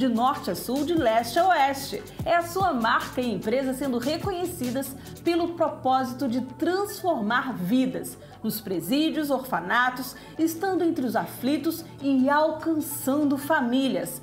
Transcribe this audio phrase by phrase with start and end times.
[0.00, 2.00] de norte a sul, de leste a oeste.
[2.24, 9.28] É a sua marca e empresa sendo reconhecidas pelo propósito de transformar vidas nos presídios,
[9.28, 14.22] orfanatos, estando entre os aflitos e alcançando famílias.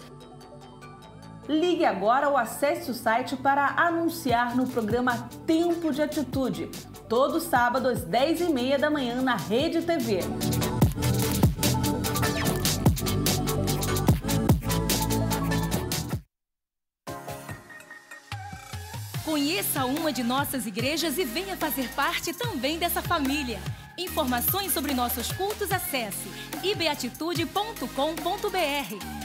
[1.46, 6.72] Ligue agora ou acesse o site para anunciar no programa Tempo de Atitude,
[7.10, 10.22] todo sábado às 10h30 da manhã na Rede TV.
[19.36, 23.60] Conheça uma de nossas igrejas e venha fazer parte também dessa família.
[23.98, 26.32] Informações sobre nossos cultos acesse
[26.64, 29.25] ibeatitude.com.br.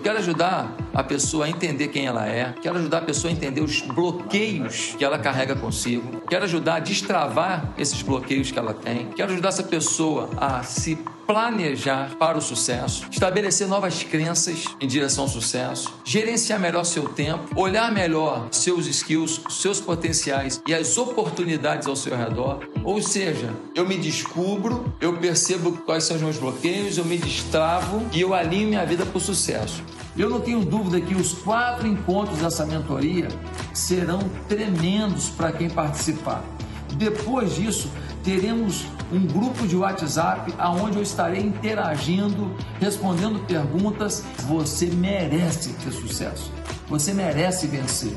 [0.00, 3.34] Eu quero ajudar a pessoa a entender quem ela é, quero ajudar a pessoa a
[3.34, 8.74] entender os bloqueios que ela carrega consigo, quero ajudar a destravar esses bloqueios que ela
[8.74, 10.98] tem, quero ajudar essa pessoa a se
[11.30, 17.48] planejar para o sucesso, estabelecer novas crenças em direção ao sucesso, gerenciar melhor seu tempo,
[17.54, 22.68] olhar melhor seus skills, seus potenciais e as oportunidades ao seu redor.
[22.82, 28.04] Ou seja, eu me descubro, eu percebo quais são os meus bloqueios, eu me destravo
[28.12, 29.84] e eu alinho minha vida para o sucesso.
[30.20, 33.28] Eu não tenho dúvida que os quatro encontros dessa mentoria
[33.72, 36.44] serão tremendos para quem participar.
[36.92, 37.90] Depois disso,
[38.22, 44.22] teremos um grupo de WhatsApp aonde eu estarei interagindo, respondendo perguntas.
[44.40, 46.52] Você merece ter sucesso.
[46.86, 48.14] Você merece vencer.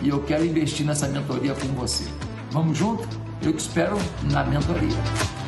[0.00, 2.04] E eu quero investir nessa mentoria com você.
[2.50, 3.06] Vamos junto?
[3.42, 3.98] Eu te espero
[4.30, 5.41] na mentoria.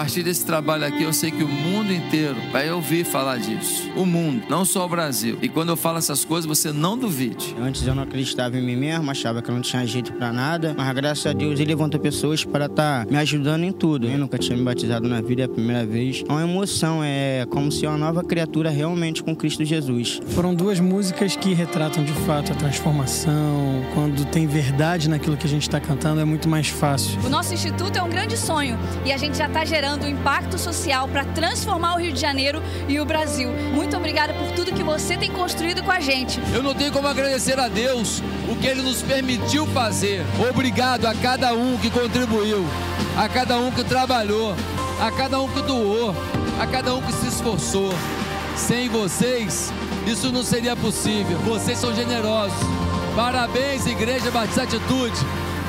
[0.00, 3.92] Partir desse trabalho aqui, eu sei que o mundo inteiro vai ouvir falar disso.
[3.94, 5.36] O mundo, não só o Brasil.
[5.42, 7.54] E quando eu falo essas coisas, você não duvide.
[7.60, 10.74] Antes eu não acreditava em mim mesmo, achava que eu não tinha jeito para nada,
[10.74, 14.06] mas graças a Deus ele levantou pessoas para estar tá me ajudando em tudo.
[14.06, 16.24] Eu nunca tinha me batizado na vida, é a primeira vez.
[16.26, 20.18] É uma emoção, é como se uma nova criatura realmente com Cristo Jesus.
[20.28, 23.84] Foram duas músicas que retratam de fato a transformação.
[23.92, 27.20] Quando tem verdade naquilo que a gente está cantando, é muito mais fácil.
[27.22, 30.58] O nosso instituto é um grande sonho e a gente já está gerando um impacto
[30.58, 33.50] social para transformar o Rio de Janeiro e o Brasil.
[33.74, 36.40] Muito obrigada por tudo que você tem construído com a gente.
[36.54, 40.24] Eu não tenho como agradecer a Deus o que Ele nos permitiu fazer.
[40.50, 42.64] Obrigado a cada um que contribuiu,
[43.16, 44.54] a cada um que trabalhou,
[45.00, 46.14] a cada um que doou,
[46.60, 47.90] a cada um que se esforçou.
[48.56, 49.72] Sem vocês,
[50.06, 51.38] isso não seria possível.
[51.38, 52.58] Vocês são generosos.
[53.16, 55.16] Parabéns, Igreja Batista Atitude.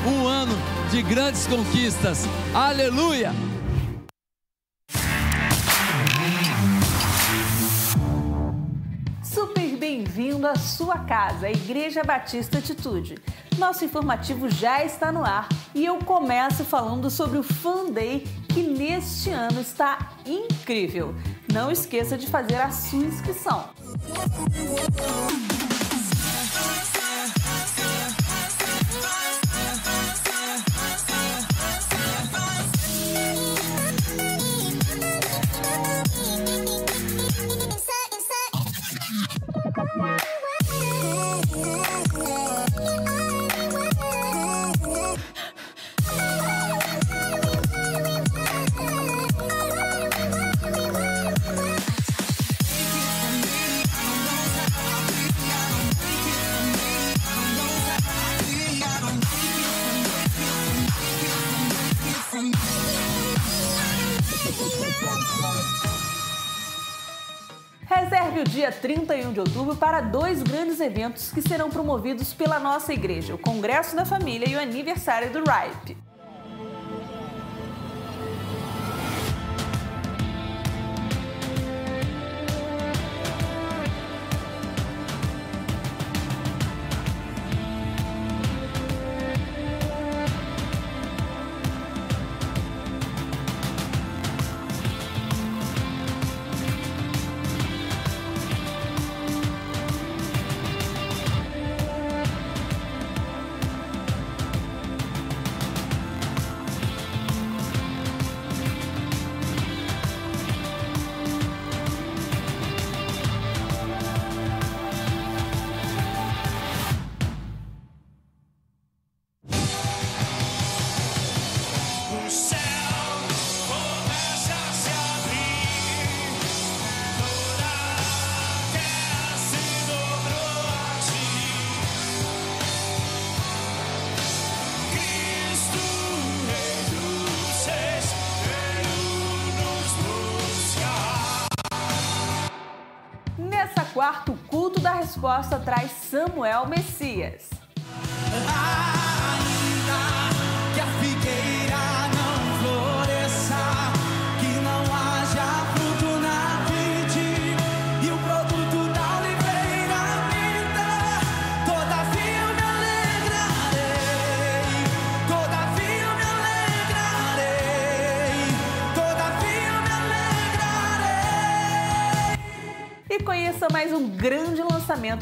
[0.06, 0.56] Um ano
[0.90, 2.26] de grandes conquistas.
[2.54, 3.51] Aleluia!
[10.42, 13.14] Bem-vindo à sua casa, a Igreja Batista Atitude.
[13.58, 18.62] Nosso informativo já está no ar e eu começo falando sobre o Fan Day que
[18.62, 21.14] neste ano está incrível.
[21.52, 23.70] Não esqueça de fazer a sua inscrição.
[39.94, 40.31] Reserve
[68.62, 73.38] dia 31 de outubro para dois grandes eventos que serão promovidos pela nossa igreja: o
[73.38, 76.01] Congresso da Família e o aniversário do RIPE.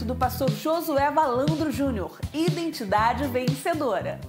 [0.04, 4.21] Do pastor Josué Valandro Júnior, Identidade Vencedora.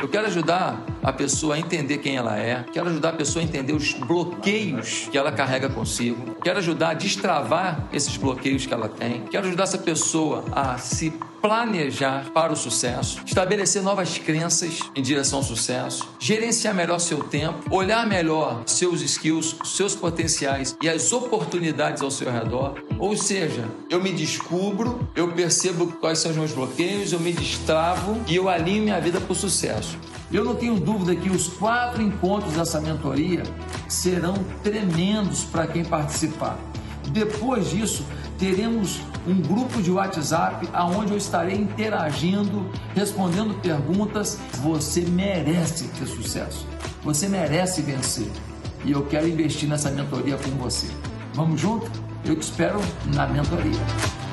[0.00, 3.44] Eu quero ajudar a pessoa a entender quem ela é, quero ajudar a pessoa a
[3.44, 8.88] entender os bloqueios que ela carrega consigo, quero ajudar a destravar esses bloqueios que ela
[8.88, 11.12] tem, quero ajudar essa pessoa a se
[11.42, 17.74] planejar para o sucesso, estabelecer novas crenças em direção ao sucesso, gerenciar melhor seu tempo,
[17.74, 22.80] olhar melhor seus skills, seus potenciais e as oportunidades ao seu redor.
[22.96, 28.22] Ou seja, eu me descubro, eu percebo quais são os meus bloqueios, eu me destravo
[28.28, 29.98] e eu alinho minha vida para o sucesso.
[30.32, 33.42] Eu não tenho dúvida que os quatro encontros dessa mentoria
[33.88, 36.58] serão tremendos para quem participar.
[37.10, 38.04] Depois disso,
[38.36, 44.38] teremos um grupo de WhatsApp aonde eu estarei interagindo, respondendo perguntas.
[44.62, 46.66] Você merece ter sucesso.
[47.02, 48.30] Você merece vencer.
[48.84, 50.88] E eu quero investir nessa mentoria com você.
[51.34, 51.90] Vamos junto?
[52.24, 52.80] Eu te espero
[53.14, 54.25] na mentoria.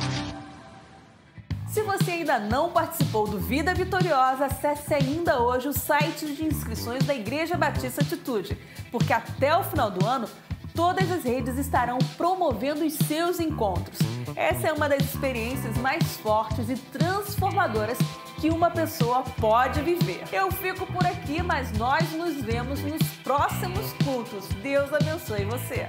[2.03, 7.01] Se você ainda não participou do Vida Vitoriosa, acesse ainda hoje o site de inscrições
[7.05, 8.57] da Igreja Batista Atitude,
[8.91, 10.27] porque até o final do ano
[10.75, 13.99] todas as redes estarão promovendo os seus encontros.
[14.35, 17.97] Essa é uma das experiências mais fortes e transformadoras
[18.41, 20.23] que uma pessoa pode viver.
[20.29, 24.45] Eu fico por aqui, mas nós nos vemos nos próximos cultos.
[24.61, 25.87] Deus abençoe você.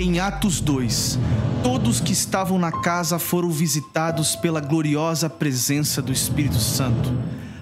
[0.00, 1.18] Em Atos 2,
[1.64, 7.12] todos que estavam na casa foram visitados pela gloriosa presença do Espírito Santo.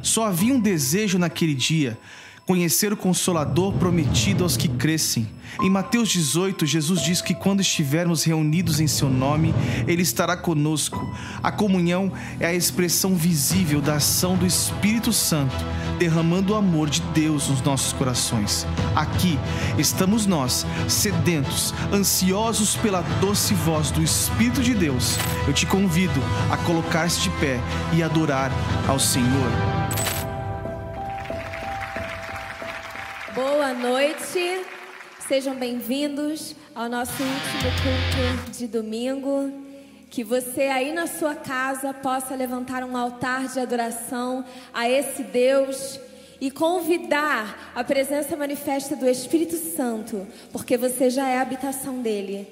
[0.02, 1.98] Só havia um desejo naquele dia
[2.46, 5.26] conhecer o Consolador prometido aos que crescem.
[5.60, 9.52] Em Mateus 18, Jesus diz que quando estivermos reunidos em seu nome,
[9.88, 10.96] ele estará conosco.
[11.42, 15.56] A comunhão é a expressão visível da ação do Espírito Santo,
[15.98, 18.64] derramando o amor de Deus nos nossos corações.
[18.94, 19.38] Aqui
[19.76, 25.16] estamos nós, sedentos, ansiosos pela doce voz do Espírito de Deus.
[25.48, 27.58] Eu te convido a colocar-se de pé
[27.92, 28.52] e adorar
[28.86, 29.50] ao Senhor.
[33.36, 34.64] Boa noite,
[35.28, 39.52] sejam bem-vindos ao nosso último culto de domingo.
[40.08, 46.00] Que você aí na sua casa possa levantar um altar de adoração a esse Deus
[46.40, 52.48] e convidar a presença manifesta do Espírito Santo, porque você já é a habitação dele.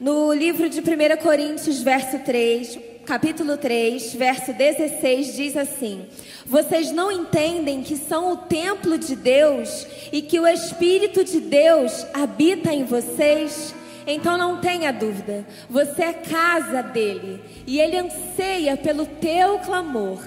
[0.00, 6.06] No livro de 1 Coríntios, verso 3, capítulo 3, verso 16, diz assim:
[6.46, 12.06] Vocês não entendem que são o templo de Deus e que o Espírito de Deus
[12.12, 13.74] habita em vocês?
[14.06, 20.20] Então não tenha dúvida, você é casa dele e ele anseia pelo teu clamor.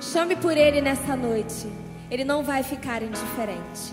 [0.00, 1.66] Chame por ele nessa noite,
[2.10, 3.92] ele não vai ficar indiferente.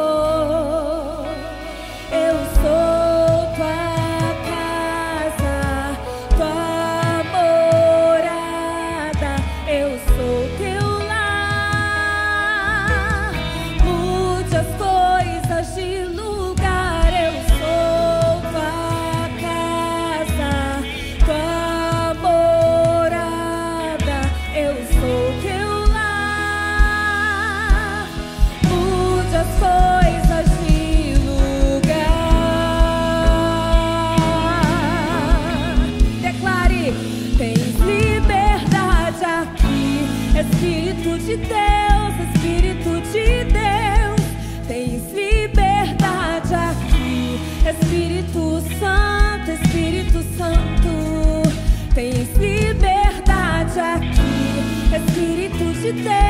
[55.91, 56.20] Espírito de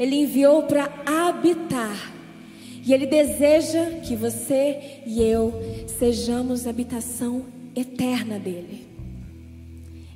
[0.00, 2.10] Ele enviou para habitar.
[2.82, 5.52] E Ele deseja que você e eu
[5.98, 7.44] sejamos habitação
[7.76, 8.88] eterna dEle.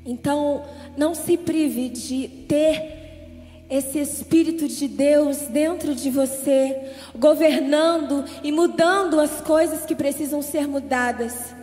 [0.07, 0.65] Então,
[0.97, 9.21] não se prive de ter esse Espírito de Deus dentro de você, governando e mudando
[9.21, 11.55] as coisas que precisam ser mudadas.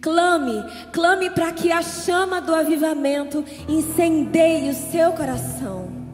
[0.00, 6.07] Clame, clame para que a chama do avivamento incendeie o seu coração.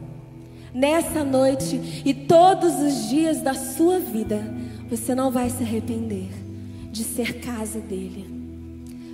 [0.75, 4.43] Nessa noite e todos os dias da sua vida,
[4.89, 6.27] você não vai se arrepender
[6.91, 8.25] de ser casa dele.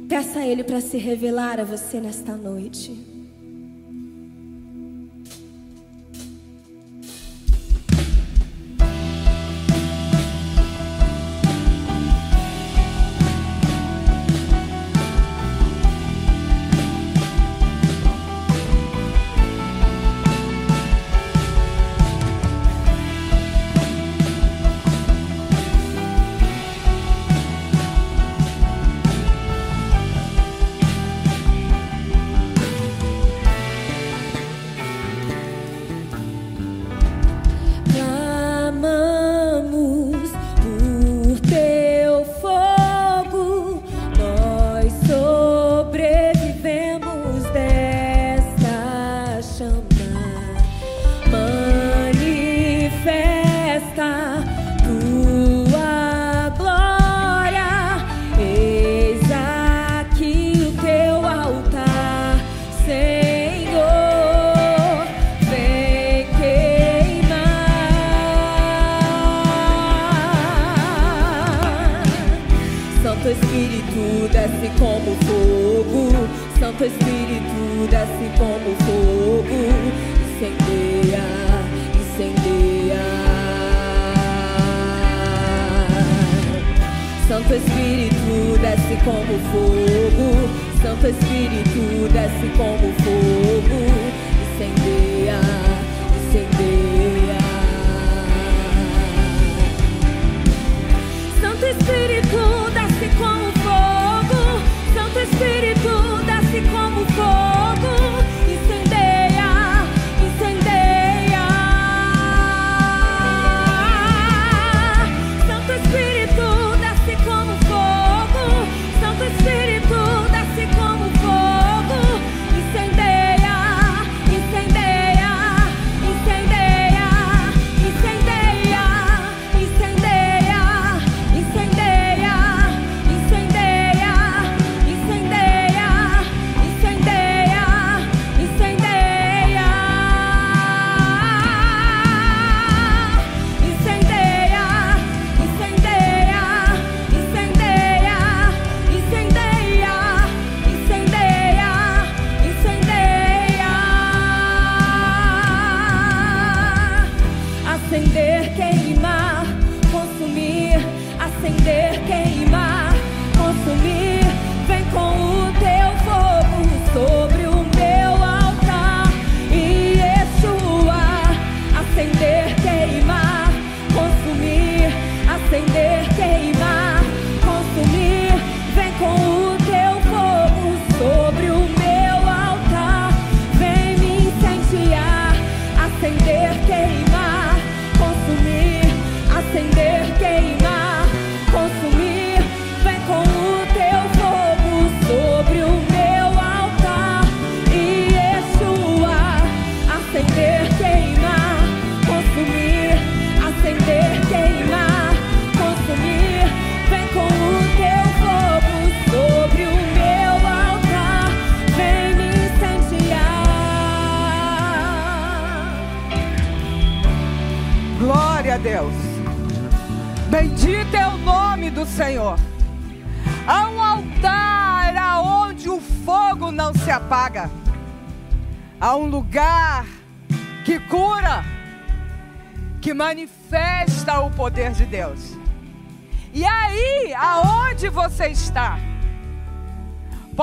[0.10, 3.11] Peça a ele para se revelar a você nesta noite.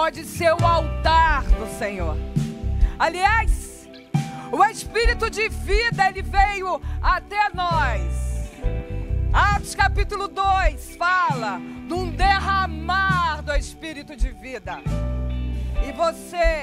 [0.08, 2.16] Pode ser o altar do Senhor.
[2.98, 3.86] Aliás,
[4.50, 8.48] o Espírito de vida, ele veio até nós.
[9.30, 14.80] Atos capítulo 2 fala de um derramar do Espírito de vida.
[15.86, 16.62] E você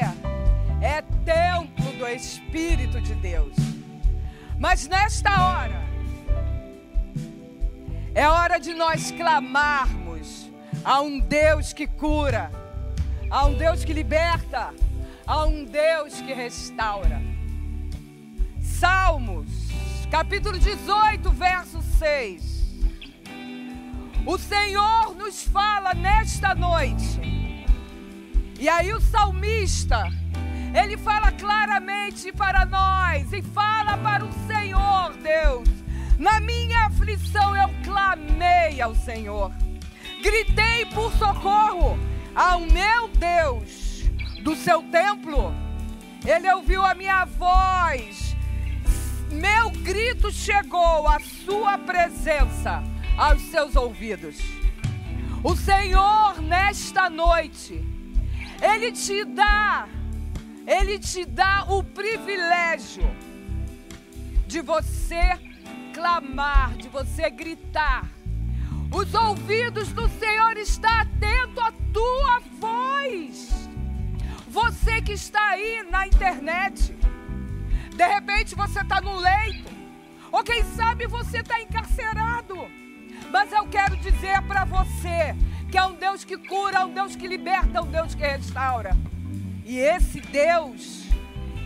[0.82, 3.56] é templo do Espírito de Deus.
[4.58, 5.84] Mas nesta hora,
[8.16, 10.50] é hora de nós clamarmos
[10.84, 12.50] a um Deus que cura,
[13.36, 14.74] a um Deus que liberta,
[15.28, 17.22] a um Deus que restaura.
[18.62, 19.50] Salmos,
[20.10, 22.64] capítulo 18, verso 6.
[24.26, 27.20] O Senhor nos fala nesta noite.
[28.58, 30.08] E aí o salmista,
[30.74, 35.68] ele fala claramente para nós e fala para o Senhor, Deus.
[36.18, 39.52] Na minha aflição eu clamei ao Senhor.
[40.24, 42.00] Gritei por socorro
[42.36, 44.04] ao meu Deus
[44.44, 45.54] do seu templo.
[46.26, 48.36] Ele ouviu a minha voz.
[49.32, 52.84] Meu grito chegou à sua presença,
[53.18, 54.38] aos seus ouvidos.
[55.44, 57.84] O Senhor nesta noite,
[58.62, 59.88] ele te dá,
[60.66, 63.04] ele te dá o privilégio
[64.48, 65.40] de você
[65.94, 68.15] clamar, de você gritar.
[68.96, 73.70] Os ouvidos do Senhor estão atentos à tua voz.
[74.48, 76.96] Você que está aí na internet,
[77.94, 79.70] de repente você está no leito,
[80.32, 82.56] ou quem sabe você está encarcerado.
[83.34, 85.36] Mas eu quero dizer para você
[85.70, 88.96] que é um Deus que cura, um Deus que liberta, um Deus que restaura.
[89.66, 91.04] E esse Deus,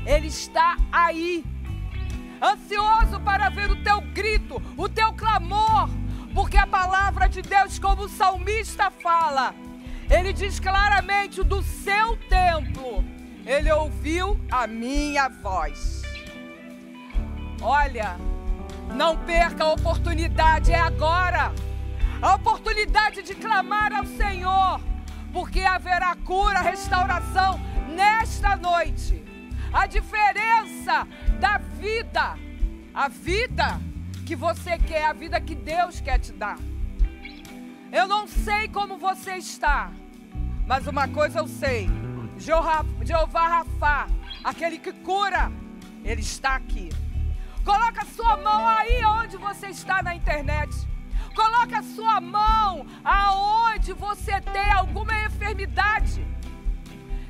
[0.04, 1.46] Ele está aí,
[2.42, 5.88] ansioso para ver o teu grito, o teu clamor,
[6.40, 9.54] porque a palavra de Deus, como o salmista fala,
[10.10, 13.04] ele diz claramente: do seu templo,
[13.46, 16.02] ele ouviu a minha voz.
[17.62, 18.16] Olha,
[18.96, 21.52] não perca a oportunidade, é agora
[22.22, 24.80] a oportunidade de clamar ao Senhor,
[25.34, 29.22] porque haverá cura, restauração nesta noite.
[29.74, 31.06] A diferença
[31.38, 32.38] da vida,
[32.94, 33.89] a vida
[34.30, 36.60] que você quer, a vida que Deus quer te dar.
[37.92, 39.92] Eu não sei como você está,
[40.68, 41.90] mas uma coisa eu sei:
[42.38, 42.86] Jeová,
[43.34, 44.08] Rafá,
[44.44, 45.52] aquele que cura,
[46.04, 46.90] ele está aqui.
[47.66, 50.76] Coloca sua mão aí onde você está na internet.
[51.36, 56.24] Coloca sua mão aonde você tem alguma enfermidade.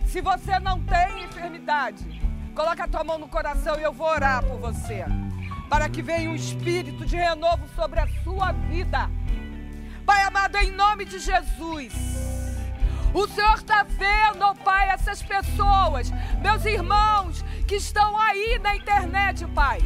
[0.06, 2.04] Se você não tem enfermidade,
[2.54, 5.06] coloca a tua mão no coração e eu vou orar por você.
[5.69, 9.10] Para que venha um espírito de renovo sobre a sua vida.
[10.05, 11.93] Pai amado, em nome de Jesus.
[13.13, 19.45] O Senhor está vendo, oh Pai, essas pessoas, meus irmãos que estão aí na internet,
[19.47, 19.79] Pai.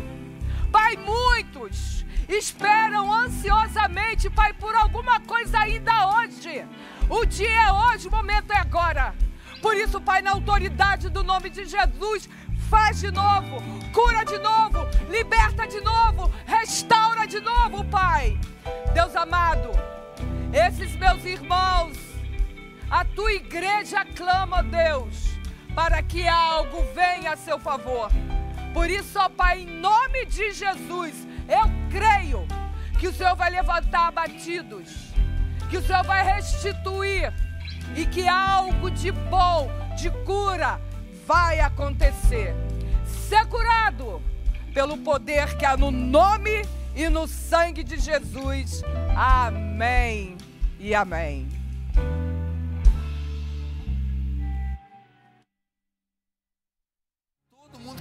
[0.71, 6.65] Pai, muitos esperam ansiosamente, Pai, por alguma coisa ainda hoje.
[7.09, 9.13] O dia é hoje, o momento é agora.
[9.61, 12.29] Por isso, Pai, na autoridade do nome de Jesus,
[12.73, 18.35] faz de novo, cura de novo, liberta de novo, restaura de novo, Pai.
[18.95, 19.69] Deus amado,
[20.51, 21.95] esses meus irmãos,
[22.89, 25.37] a tua igreja clama, Deus,
[25.75, 28.09] para que algo venha a seu favor.
[28.73, 32.47] Por isso, ó Pai, em nome de Jesus, eu creio
[32.99, 35.13] que o Senhor vai levantar abatidos,
[35.69, 37.31] que o Senhor vai restituir
[37.95, 40.81] e que algo de bom, de cura,
[41.25, 42.53] vai acontecer.
[43.27, 44.21] Ser curado
[44.73, 48.81] pelo poder que há no nome e no sangue de Jesus.
[49.15, 50.37] Amém
[50.79, 51.47] e amém.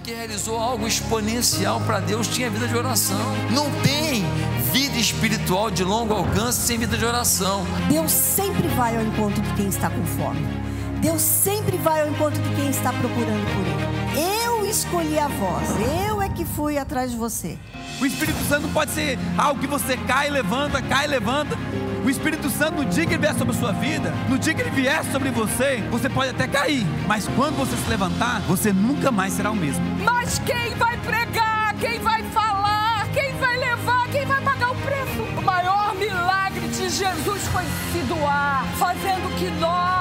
[0.03, 3.21] que realizou algo exponencial para Deus tinha vida de oração.
[3.53, 4.25] Não tem
[4.73, 7.65] vida espiritual de longo alcance sem vida de oração.
[7.89, 10.62] Deus sempre vai ao encontro de quem está com fome.
[11.03, 14.33] Deus sempre vai ao encontro de quem está procurando por Ele.
[14.45, 15.69] Eu escolhi a voz,
[16.07, 17.59] eu é que fui atrás de você.
[18.01, 21.59] O Espírito Santo pode ser algo que você cai, levanta, cai, levanta.
[22.05, 24.61] O Espírito Santo, no dia que ele vier sobre a sua vida, no dia que
[24.61, 29.11] ele vier sobre você, você pode até cair, mas quando você se levantar, você nunca
[29.11, 29.85] mais será o mesmo.
[30.05, 31.75] Mas quem vai pregar?
[31.81, 33.09] Quem vai falar?
[33.13, 34.07] Quem vai levar?
[34.09, 35.23] Quem vai pagar o preço?
[35.37, 39.92] O maior milagre de Jesus foi se doar, fazendo que nós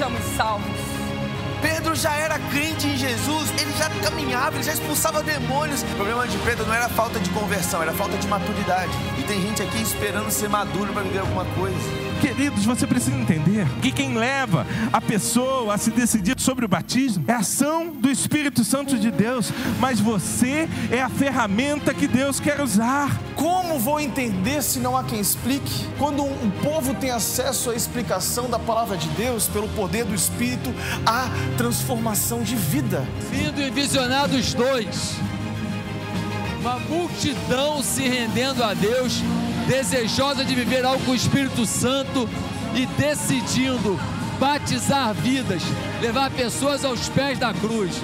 [0.00, 0.99] sejamos salvos.
[1.62, 5.82] Pedro já era crente em Jesus, ele já caminhava, ele já expulsava demônios.
[5.82, 8.92] O problema de Pedro não era falta de conversão, era falta de maturidade.
[9.18, 12.10] Então tem gente aqui esperando ser maduro para viver alguma coisa.
[12.20, 17.24] Queridos, você precisa entender que quem leva a pessoa a se decidir sobre o batismo
[17.26, 22.38] é a ação do Espírito Santo de Deus, mas você é a ferramenta que Deus
[22.38, 23.18] quer usar.
[23.34, 25.86] Como vou entender se não há quem explique?
[25.98, 30.74] Quando um povo tem acesso à explicação da palavra de Deus pelo poder do Espírito,
[31.06, 33.06] há transformação de vida.
[33.30, 35.14] Vindo e visionados dois,
[36.60, 39.22] uma multidão se rendendo a Deus,
[39.66, 42.28] desejosa de viver algo com o Espírito Santo
[42.74, 43.98] e decidindo
[44.38, 45.62] batizar vidas,
[46.00, 47.94] levar pessoas aos pés da cruz.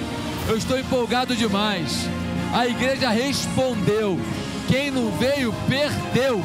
[0.47, 2.07] Eu estou empolgado demais.
[2.53, 4.19] A igreja respondeu.
[4.67, 6.43] Quem não veio, perdeu.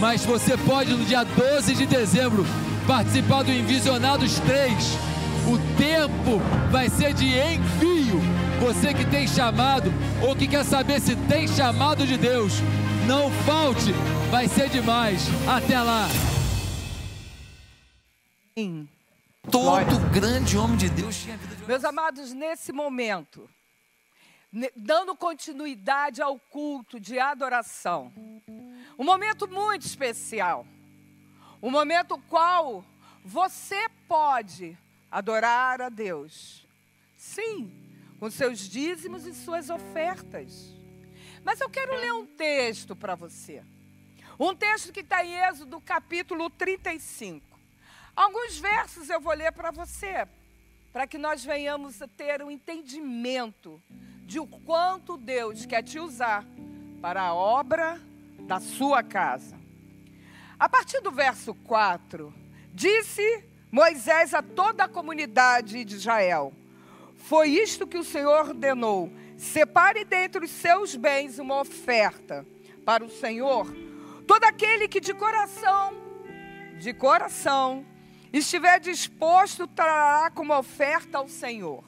[0.00, 2.46] Mas você pode, no dia 12 de dezembro,
[2.86, 4.98] participar do Envisionados 3.
[5.48, 6.38] O tempo
[6.70, 8.20] vai ser de envio.
[8.60, 9.90] Você que tem chamado
[10.22, 12.52] ou que quer saber se tem chamado de Deus,
[13.06, 13.92] não falte,
[14.30, 15.22] vai ser demais.
[15.48, 16.06] Até lá.
[19.50, 23.48] Todo grande homem de Deus tinha vida de Meus amados, nesse momento,
[24.76, 28.12] dando continuidade ao culto de adoração,
[28.98, 30.66] um momento muito especial,
[31.62, 32.84] um momento qual
[33.24, 34.76] você pode
[35.10, 36.66] adorar a Deus,
[37.16, 37.72] sim,
[38.18, 40.74] com seus dízimos e suas ofertas.
[41.44, 43.62] Mas eu quero ler um texto para você,
[44.38, 47.58] um texto que está em Êxodo capítulo 35.
[48.14, 50.26] Alguns versos eu vou ler para você,
[50.92, 53.80] para que nós venhamos a ter um entendimento
[54.26, 56.44] de o quanto Deus quer te usar
[57.00, 58.00] para a obra
[58.40, 59.58] da sua casa.
[60.58, 62.34] A partir do verso 4,
[62.74, 66.52] disse Moisés a toda a comunidade de Israel:
[67.16, 72.46] Foi isto que o Senhor ordenou: separe dentre os seus bens uma oferta
[72.84, 73.66] para o Senhor.
[74.26, 75.94] Todo aquele que de coração,
[76.78, 77.84] de coração,
[78.32, 81.84] estiver disposto, trará como oferta ao Senhor.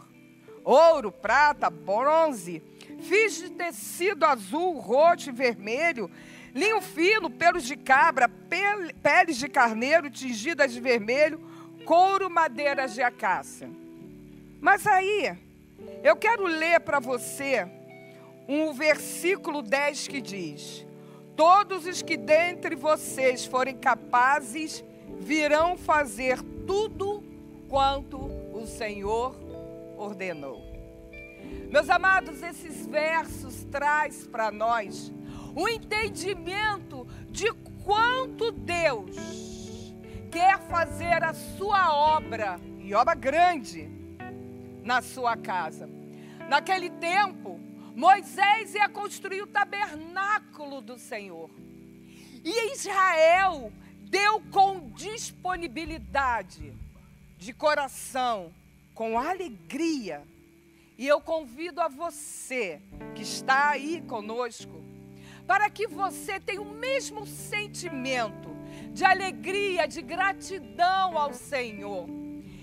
[0.63, 2.63] Ouro, prata, bronze,
[3.01, 6.11] fios de tecido azul, roxo e vermelho,
[6.55, 11.41] linho fino, pelos de cabra, pel- peles de carneiro tingidas de vermelho,
[11.85, 13.71] couro, madeiras de acácia.
[14.61, 15.37] Mas aí,
[16.03, 17.67] eu quero ler para você
[18.49, 20.87] um versículo 10 que diz:
[21.37, 24.85] Todos os que dentre vocês forem capazes
[25.19, 27.23] virão fazer tudo
[27.69, 29.35] quanto o Senhor
[29.97, 30.71] ordenou.
[31.71, 35.13] Meus amados, esses versos traz para nós
[35.55, 37.53] o entendimento de
[37.85, 39.50] quanto Deus
[40.31, 43.89] quer fazer a sua obra, e obra grande,
[44.83, 45.89] na sua casa.
[46.49, 47.61] Naquele tempo,
[47.95, 51.51] Moisés ia construir o tabernáculo do Senhor.
[52.45, 53.73] E Israel
[54.09, 56.73] deu com disponibilidade,
[57.37, 58.53] de coração,
[58.95, 60.23] com alegria.
[60.97, 62.81] E eu convido a você
[63.15, 64.83] que está aí conosco,
[65.47, 68.60] para que você tenha o mesmo sentimento
[68.93, 72.07] de alegria, de gratidão ao Senhor.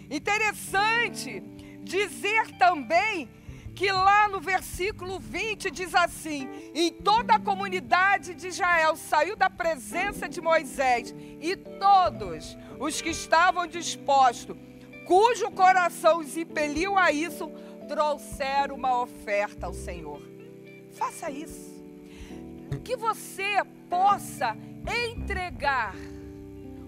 [0.09, 1.41] Interessante
[1.83, 3.29] dizer também
[3.75, 9.49] que lá no versículo 20 diz assim: Em toda a comunidade de Israel saiu da
[9.49, 14.57] presença de Moisés, e todos os que estavam dispostos,
[15.05, 17.51] cujo coração os impeliu a isso,
[17.87, 20.21] trouxeram uma oferta ao Senhor.
[20.93, 21.77] Faça isso.
[22.83, 24.57] Que você possa
[25.13, 25.95] entregar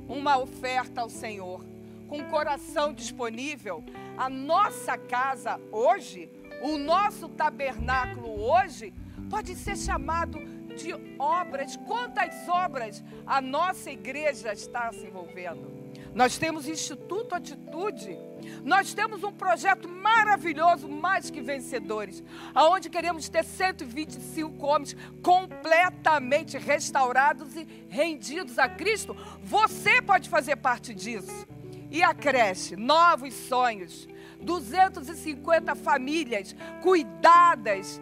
[0.10, 1.64] uma oferta ao Senhor
[2.08, 3.84] com coração disponível.
[4.18, 6.30] A nossa casa hoje,
[6.62, 8.94] o nosso tabernáculo hoje,
[9.30, 10.40] pode ser chamado
[10.76, 11.78] de obras.
[11.78, 15.72] Quantas obras a nossa igreja está se envolvendo?
[16.14, 18.18] Nós temos Instituto Atitude.
[18.64, 22.24] Nós temos um projeto maravilhoso, mais que vencedores,
[22.54, 29.16] aonde queremos ter 125 homens completamente restaurados e rendidos a Cristo.
[29.44, 31.48] Você pode fazer parte disso.
[31.92, 34.08] E a creche, novos sonhos,
[34.42, 38.00] 250 famílias cuidadas,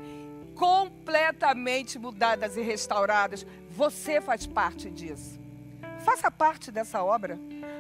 [0.54, 3.46] completamente mudadas e restauradas.
[3.70, 5.47] Você faz parte disso.
[6.08, 7.38] Faça parte dessa obra.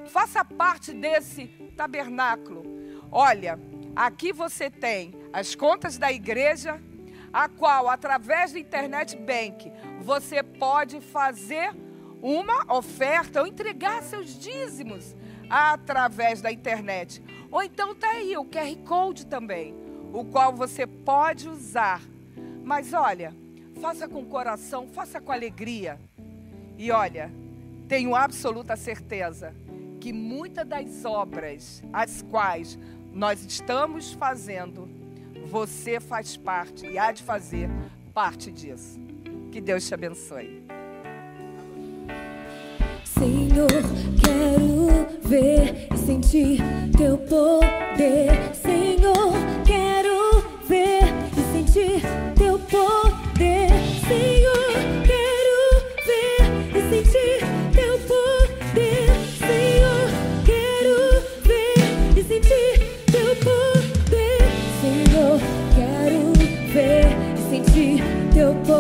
[0.08, 1.48] Faça parte desse
[1.78, 2.62] tabernáculo.
[3.10, 3.58] Olha,
[3.96, 6.78] aqui você tem as contas da igreja,
[7.32, 9.72] a qual, através do Internet Bank,
[10.02, 11.74] você pode fazer
[12.22, 15.16] uma oferta ou entregar seus dízimos
[15.50, 17.24] através da internet.
[17.50, 19.74] Ou então tá aí o QR Code também,
[20.12, 22.02] o qual você pode usar.
[22.62, 23.34] Mas olha,
[23.80, 25.98] faça com coração, faça com alegria.
[26.78, 27.32] E olha,
[27.88, 29.54] tenho absoluta certeza
[30.00, 32.78] que muitas das obras as quais
[33.14, 34.88] nós estamos fazendo,
[35.46, 37.70] você faz parte e há de fazer
[38.14, 39.00] parte disso.
[39.52, 40.64] Que Deus te abençoe.
[43.04, 43.68] Senhor,
[44.24, 46.62] quero ver e sentir
[46.96, 48.54] teu poder.
[48.54, 49.34] Senhor,
[49.66, 51.04] quero ver
[51.36, 52.02] e sentir
[52.38, 53.70] teu poder.
[54.08, 55.07] Senhor,
[68.38, 68.77] teu povo.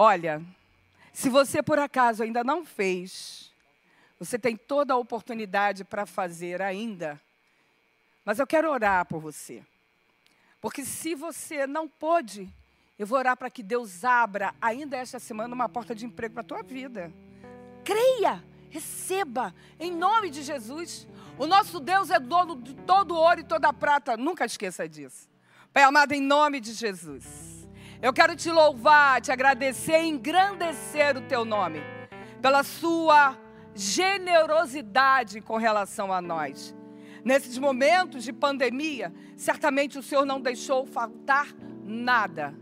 [0.00, 0.40] Olha,
[1.12, 3.50] se você por acaso ainda não fez,
[4.16, 7.20] você tem toda a oportunidade para fazer ainda.
[8.24, 9.60] Mas eu quero orar por você.
[10.60, 12.48] Porque se você não pôde,
[12.96, 16.42] eu vou orar para que Deus abra ainda esta semana uma porta de emprego para
[16.42, 17.12] a tua vida.
[17.84, 18.40] Creia,
[18.70, 21.08] receba, em nome de Jesus.
[21.36, 25.28] O nosso Deus é dono de todo ouro e toda prata, nunca esqueça disso.
[25.72, 27.57] Pai amado, em nome de Jesus.
[28.00, 31.82] Eu quero te louvar, te agradecer e engrandecer o teu nome,
[32.40, 33.36] pela sua
[33.74, 36.72] generosidade com relação a nós.
[37.24, 41.48] Nesses momentos de pandemia, certamente o Senhor não deixou faltar
[41.82, 42.54] nada.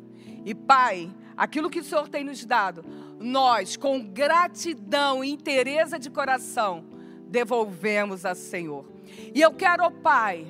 [0.43, 2.83] E Pai, aquilo que o Senhor tem nos dado,
[3.21, 6.87] nós, com gratidão e inteireza de coração,
[7.29, 8.91] devolvemos a Senhor.
[9.35, 10.47] E eu quero, ó Pai,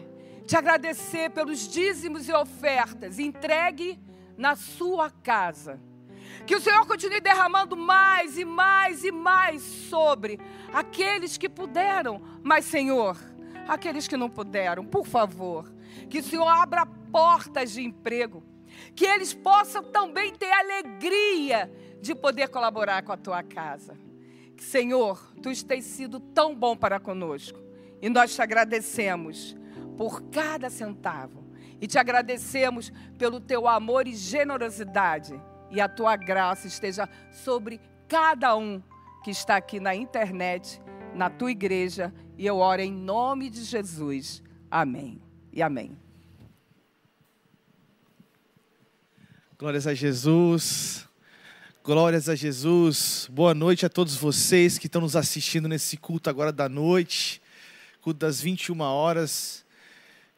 [0.47, 3.99] te agradecer pelos dízimos e ofertas entregue
[4.37, 5.81] na sua casa.
[6.47, 10.39] Que o Senhor continue derramando mais e mais e mais sobre
[10.73, 13.17] aqueles que puderam, mas, Senhor,
[13.67, 15.73] aqueles que não puderam, por favor,
[16.09, 18.43] que o Senhor abra portas de emprego,
[18.95, 21.71] que eles possam também ter alegria
[22.01, 23.97] de poder colaborar com a tua casa.
[24.59, 27.59] Senhor, tu tens sido tão bom para conosco
[28.01, 29.57] e nós te agradecemos
[29.97, 31.46] por cada centavo
[31.81, 38.57] e te agradecemos pelo teu amor e generosidade e a tua graça esteja sobre cada
[38.57, 38.83] um
[39.25, 40.81] que está aqui na internet,
[41.15, 44.43] na tua igreja, e eu oro em nome de Jesus.
[44.71, 45.21] Amém
[45.53, 45.97] e amém.
[49.59, 51.09] Glórias a Jesus.
[51.83, 53.29] Glórias a Jesus.
[53.33, 57.41] Boa noite a todos vocês que estão nos assistindo nesse culto agora da noite.
[58.01, 59.65] Culto das 21 horas.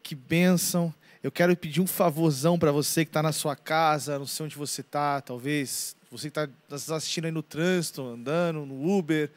[0.02, 0.94] Que bênção.
[1.28, 4.56] Eu quero pedir um favorzão para você que está na sua casa, não sei onde
[4.56, 5.94] você está, talvez.
[6.10, 9.30] Você que está nos assistindo aí no trânsito, andando, no Uber,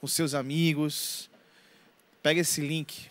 [0.00, 1.30] com seus amigos.
[2.24, 3.08] Pega esse link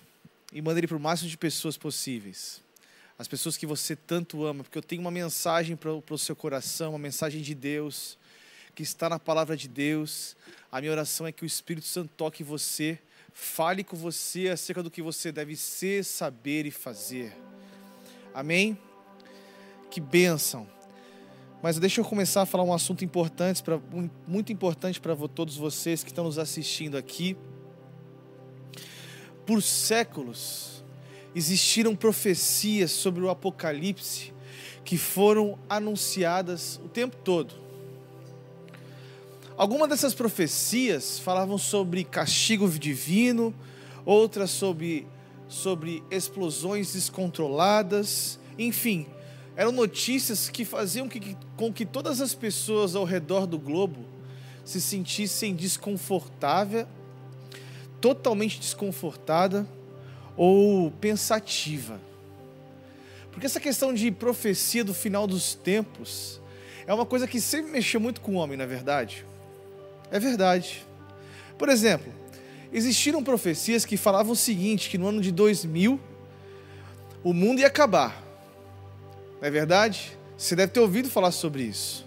[0.52, 2.62] e manda ele para o máximo de pessoas possíveis
[3.18, 6.90] as pessoas que você tanto ama, porque eu tenho uma mensagem para o seu coração,
[6.90, 8.18] uma mensagem de Deus,
[8.76, 10.36] que está na palavra de Deus.
[10.70, 13.00] A minha oração é que o Espírito Santo toque você,
[13.32, 17.34] fale com você acerca do que você deve ser, saber e fazer.
[18.36, 18.78] Amém?
[19.90, 20.68] Que bênção.
[21.64, 23.64] Mas deixa eu começar a falar um assunto importante,
[24.28, 27.38] muito importante para todos vocês que estão nos assistindo aqui.
[29.46, 30.84] Por séculos,
[31.34, 34.34] existiram profecias sobre o Apocalipse
[34.84, 37.56] que foram anunciadas o tempo todo.
[39.56, 43.56] Algumas dessas profecias falavam sobre castigo divino,
[44.06, 45.08] outras sobre,
[45.56, 49.08] sobre explosões descontroladas, enfim,
[49.56, 54.06] eram notícias que faziam que, com que todas as pessoas ao redor do globo
[54.66, 56.86] se sentissem desconfortável,
[58.02, 59.66] totalmente desconfortada
[60.36, 62.02] ou pensativa.
[63.32, 66.42] Porque essa questão de profecia do final dos tempos
[66.86, 69.26] é uma coisa que sempre mexeu muito com o homem, não é verdade?
[70.12, 70.86] É verdade.
[71.58, 72.12] Por exemplo,
[72.76, 75.98] existiram profecias que falavam o seguinte, que no ano de 2000
[77.24, 78.22] o mundo ia acabar.
[79.40, 80.18] Não é verdade?
[80.38, 82.06] Você deve ter ouvido falar sobre isso.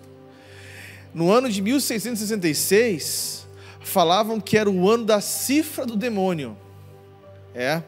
[1.14, 3.46] No ano de 1666,
[3.80, 6.54] falavam que era o ano da cifra do demônio.
[7.54, 7.82] É.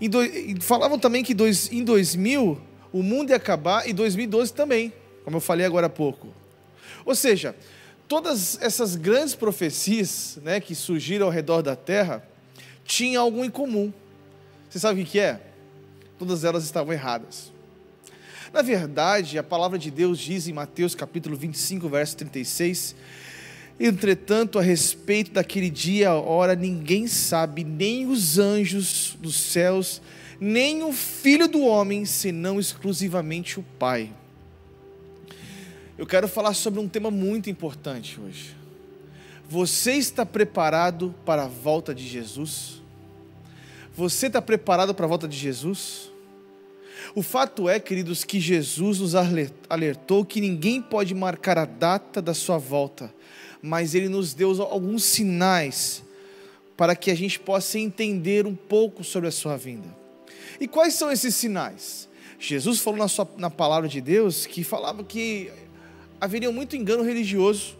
[0.00, 0.18] Do,
[0.62, 2.58] falavam também que dois, em 2000
[2.92, 6.28] o mundo ia acabar e 2012 também, como eu falei agora há pouco.
[7.04, 7.54] Ou seja,
[8.14, 12.22] todas essas grandes profecias né, que surgiram ao redor da terra
[12.84, 13.92] tinham algo em comum.
[14.70, 15.40] Você sabe o que é?
[16.16, 17.52] Todas elas estavam erradas.
[18.52, 22.94] Na verdade, a palavra de Deus diz em Mateus capítulo 25, verso 36,
[23.80, 30.00] Entretanto, a respeito daquele dia, hora, ninguém sabe, nem os anjos dos céus,
[30.38, 34.12] nem o filho do homem, senão exclusivamente o Pai.
[35.96, 38.56] Eu quero falar sobre um tema muito importante hoje.
[39.48, 42.82] Você está preparado para a volta de Jesus?
[43.94, 46.10] Você está preparado para a volta de Jesus?
[47.14, 52.34] O fato é, queridos, que Jesus nos alertou que ninguém pode marcar a data da
[52.34, 53.12] sua volta
[53.66, 56.04] mas ele nos deu alguns sinais
[56.76, 59.88] para que a gente possa entender um pouco sobre a sua vinda.
[60.60, 62.06] E quais são esses sinais?
[62.38, 65.50] Jesus falou na, sua, na palavra de Deus que falava que
[66.20, 67.76] haveria muito engano religioso,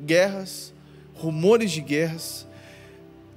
[0.00, 0.72] guerras,
[1.14, 2.46] rumores de guerras,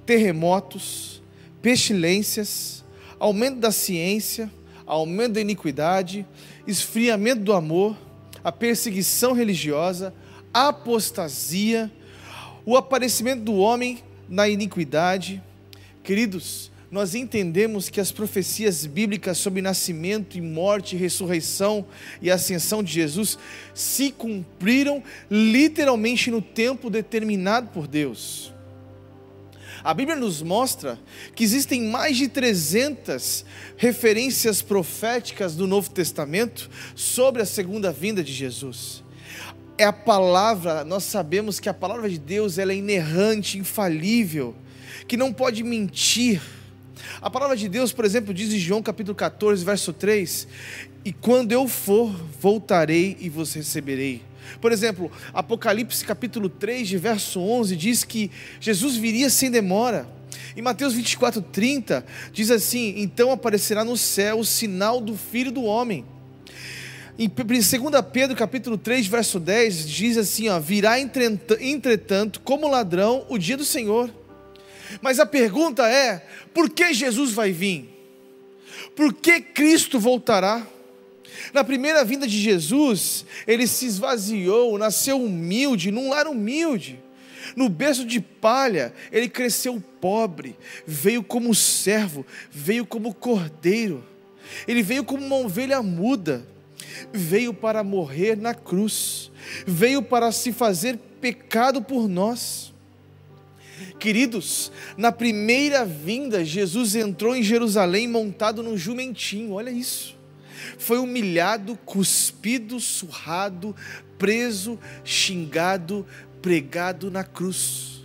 [0.04, 1.22] terremotos,
[1.62, 2.84] pestilências,
[3.18, 4.50] aumento da ciência,
[4.86, 6.26] aumento da iniquidade,
[6.66, 7.96] esfriamento do amor,
[8.42, 10.14] a perseguição religiosa,
[10.52, 11.90] apostasia,
[12.64, 15.42] o aparecimento do homem na iniquidade.
[16.02, 21.86] Queridos, nós entendemos que as profecias bíblicas sobre nascimento e morte, ressurreição
[22.20, 23.38] e ascensão de Jesus
[23.72, 28.52] se cumpriram literalmente no tempo determinado por Deus.
[29.82, 30.98] A Bíblia nos mostra
[31.34, 33.44] que existem mais de 300
[33.76, 39.02] referências proféticas do Novo Testamento sobre a segunda vinda de Jesus
[39.80, 44.54] é a palavra, nós sabemos que a palavra de Deus ela é inerrante, infalível,
[45.08, 46.42] que não pode mentir.
[47.20, 50.46] A palavra de Deus, por exemplo, diz em João capítulo 14, verso 3:
[51.04, 54.22] E quando eu for, voltarei e vos receberei.
[54.60, 58.30] Por exemplo, Apocalipse capítulo 3, de verso 11, diz que
[58.60, 60.08] Jesus viria sem demora.
[60.56, 65.62] Em Mateus 24, 30, diz assim: Então aparecerá no céu o sinal do Filho do
[65.64, 66.04] Homem.
[67.18, 67.70] Em 2
[68.10, 73.64] Pedro capítulo 3, verso 10, diz assim, ó, virá entretanto como ladrão o dia do
[73.64, 74.10] Senhor.
[75.00, 77.88] Mas a pergunta é, por que Jesus vai vir?
[78.94, 80.66] Por que Cristo voltará?
[81.52, 86.98] Na primeira vinda de Jesus, ele se esvaziou, nasceu humilde, num lar humilde.
[87.56, 94.04] No berço de palha, ele cresceu pobre, veio como servo, veio como cordeiro.
[94.66, 96.46] Ele veio como uma ovelha muda
[97.12, 99.30] veio para morrer na cruz,
[99.66, 102.69] veio para se fazer pecado por nós.
[103.98, 110.18] Queridos, na primeira vinda, Jesus entrou em Jerusalém montado num jumentinho, olha isso.
[110.78, 113.74] Foi humilhado, cuspido, surrado,
[114.18, 116.06] preso, xingado,
[116.42, 118.00] pregado na cruz.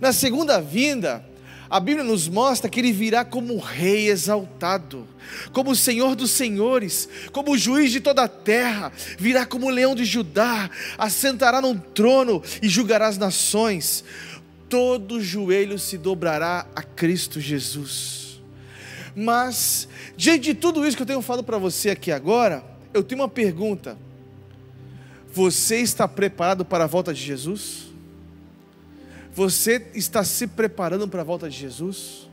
[0.00, 1.24] Na segunda vinda,
[1.70, 5.06] a Bíblia nos mostra que ele virá como rei exaltado,
[5.52, 10.70] como Senhor dos senhores, como juiz de toda a terra, virá como leão de Judá,
[10.96, 14.02] assentará num trono e julgará as nações.
[14.68, 18.40] Todo joelho se dobrará a Cristo Jesus.
[19.16, 23.20] Mas, diante de tudo isso que eu tenho falado para você aqui agora, eu tenho
[23.20, 23.98] uma pergunta.
[25.32, 27.86] Você está preparado para a volta de Jesus?
[29.32, 32.28] Você está se preparando para a volta de Jesus?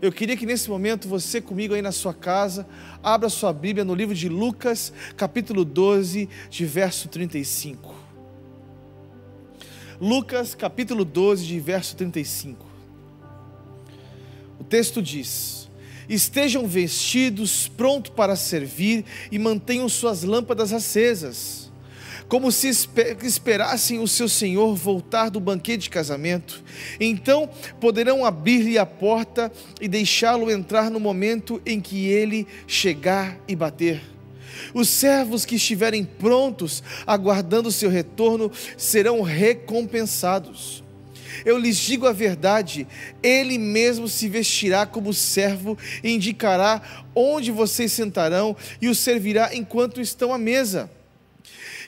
[0.00, 2.66] Eu queria que nesse momento você comigo aí na sua casa,
[3.02, 8.05] abra sua Bíblia no livro de Lucas, capítulo 12, de verso 35.
[10.00, 12.66] Lucas, capítulo 12, de verso 35.
[14.60, 15.68] O texto diz:
[16.08, 21.66] Estejam vestidos, prontos para servir, e mantenham suas lâmpadas acesas
[22.28, 22.68] como se
[23.22, 26.62] esperassem o seu senhor voltar do banquete de casamento.
[26.98, 27.48] Então
[27.80, 34.15] poderão abrir-lhe a porta e deixá-lo entrar no momento em que ele chegar e bater.
[34.74, 40.84] Os servos que estiverem prontos, aguardando o seu retorno, serão recompensados.
[41.44, 42.86] Eu lhes digo a verdade,
[43.22, 50.00] ele mesmo se vestirá como servo e indicará onde vocês sentarão e os servirá enquanto
[50.00, 50.90] estão à mesa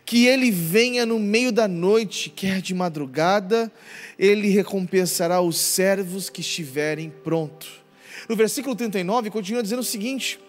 [0.08, 3.70] que ele venha no meio da noite, quer de madrugada,
[4.18, 7.82] ele recompensará os servos que estiverem prontos.
[8.26, 10.40] No versículo 39 continua dizendo o seguinte: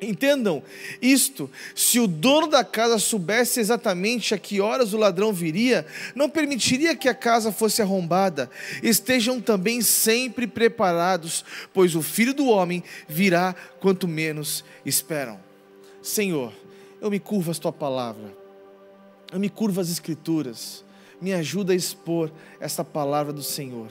[0.00, 0.62] Entendam
[1.02, 6.28] isto: se o dono da casa soubesse exatamente a que horas o ladrão viria, não
[6.28, 8.50] permitiria que a casa fosse arrombada.
[8.82, 15.38] Estejam também sempre preparados, pois o filho do homem virá quanto menos esperam.
[16.02, 16.52] Senhor,
[17.00, 18.38] eu me curvo às tua palavra
[19.32, 20.84] eu me curvo às Escrituras,
[21.20, 22.30] me ajuda a expor
[22.60, 23.88] esta palavra do Senhor.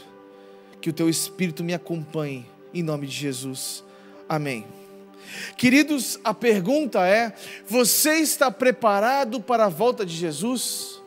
[0.81, 3.83] Que o teu Espírito me acompanhe, em nome de Jesus.
[4.27, 4.65] Amém.
[5.55, 7.33] Queridos, a pergunta é:
[7.67, 11.01] você está preparado para a volta de Jesus?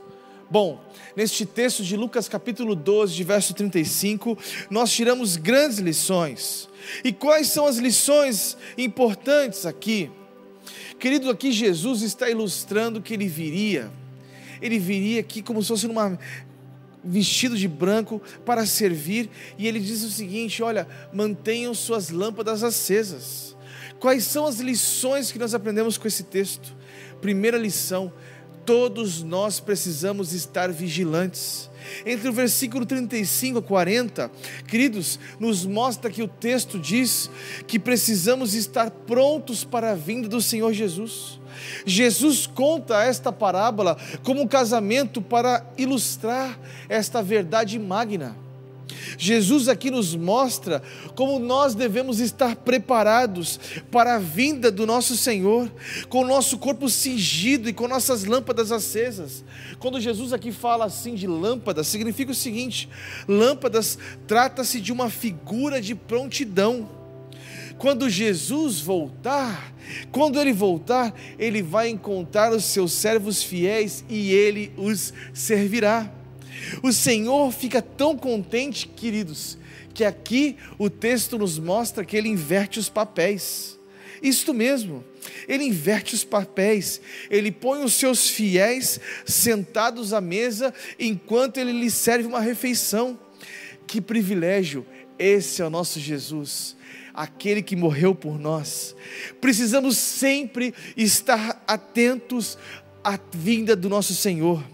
[0.51, 0.83] Bom,
[1.14, 4.37] neste texto de Lucas capítulo 12, de verso 35,
[4.68, 6.68] nós tiramos grandes lições.
[7.05, 10.11] E quais são as lições importantes aqui?
[10.99, 13.91] Querido, aqui Jesus está ilustrando que ele viria
[14.61, 16.18] ele viria aqui como se fosse numa
[17.03, 23.57] vestido de branco para servir, e ele diz o seguinte: olha, mantenham suas lâmpadas acesas.
[24.01, 26.75] Quais são as lições que nós aprendemos com esse texto?
[27.21, 28.11] Primeira lição:
[28.65, 31.69] todos nós precisamos estar vigilantes.
[32.07, 34.31] Entre o versículo 35 a 40,
[34.67, 37.31] queridos, nos mostra que o texto diz
[37.67, 41.39] que precisamos estar prontos para a vinda do Senhor Jesus.
[41.85, 48.37] Jesus conta esta parábola como um casamento para ilustrar esta verdade magna.
[49.19, 50.83] Jesus aqui nos mostra
[51.15, 53.59] como nós devemos estar preparados
[53.91, 55.71] para a vinda do nosso Senhor,
[56.09, 59.45] com o nosso corpo cingido e com nossas lâmpadas acesas.
[59.79, 62.89] Quando Jesus aqui fala assim de lâmpadas, significa o seguinte:
[63.29, 67.01] lâmpadas trata-se de uma figura de prontidão
[67.81, 69.73] quando Jesus voltar,
[70.13, 76.13] quando ele voltar, ele vai encontrar os seus servos fiéis e ele os servirá.
[76.83, 79.59] O Senhor fica tão contente, queridos,
[79.95, 83.79] que aqui o texto nos mostra que ele inverte os papéis.
[84.23, 85.05] Isto mesmo,
[85.49, 87.01] ele inverte os papéis,
[87.31, 93.19] ele põe os seus fiéis sentados à mesa enquanto ele lhes serve uma refeição.
[93.87, 94.87] Que privilégio!
[95.19, 96.77] Esse é o nosso Jesus
[97.15, 98.95] aquele que morreu por nós.
[99.41, 102.57] Precisamos sempre estar atentos
[103.05, 104.65] à vinda do nosso Senhor.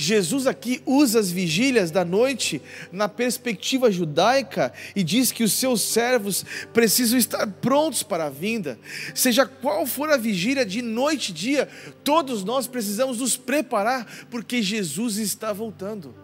[0.00, 5.82] Jesus aqui usa as vigílias da noite na perspectiva judaica e diz que os seus
[5.82, 8.78] servos precisam estar prontos para a vinda.
[9.12, 11.68] Seja qual for a vigília de noite e dia,
[12.04, 16.14] todos nós precisamos nos preparar porque Jesus está voltando.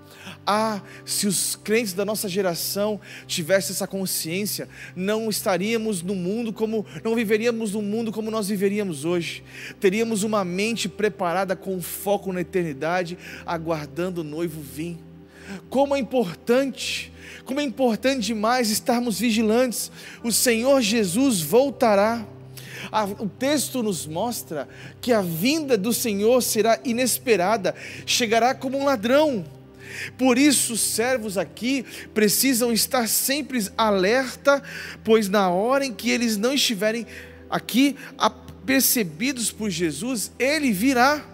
[0.47, 6.85] Ah, se os crentes da nossa geração tivessem essa consciência, não estaríamos no mundo como,
[7.03, 9.43] não viveríamos no mundo como nós viveríamos hoje.
[9.81, 14.99] Teríamos uma mente preparada com foco na eternidade, aguardando o noivo vir.
[15.69, 17.13] Como é importante,
[17.45, 19.91] como é importante demais estarmos vigilantes.
[20.23, 22.27] O Senhor Jesus voltará.
[23.19, 24.69] O texto nos mostra
[25.01, 27.75] que a vinda do Senhor será inesperada,
[28.07, 29.45] chegará como um ladrão.
[30.17, 34.63] Por isso, os servos aqui precisam estar sempre alerta,
[35.03, 37.07] pois na hora em que eles não estiverem
[37.51, 41.25] aqui apercebidos por Jesus, ele virá.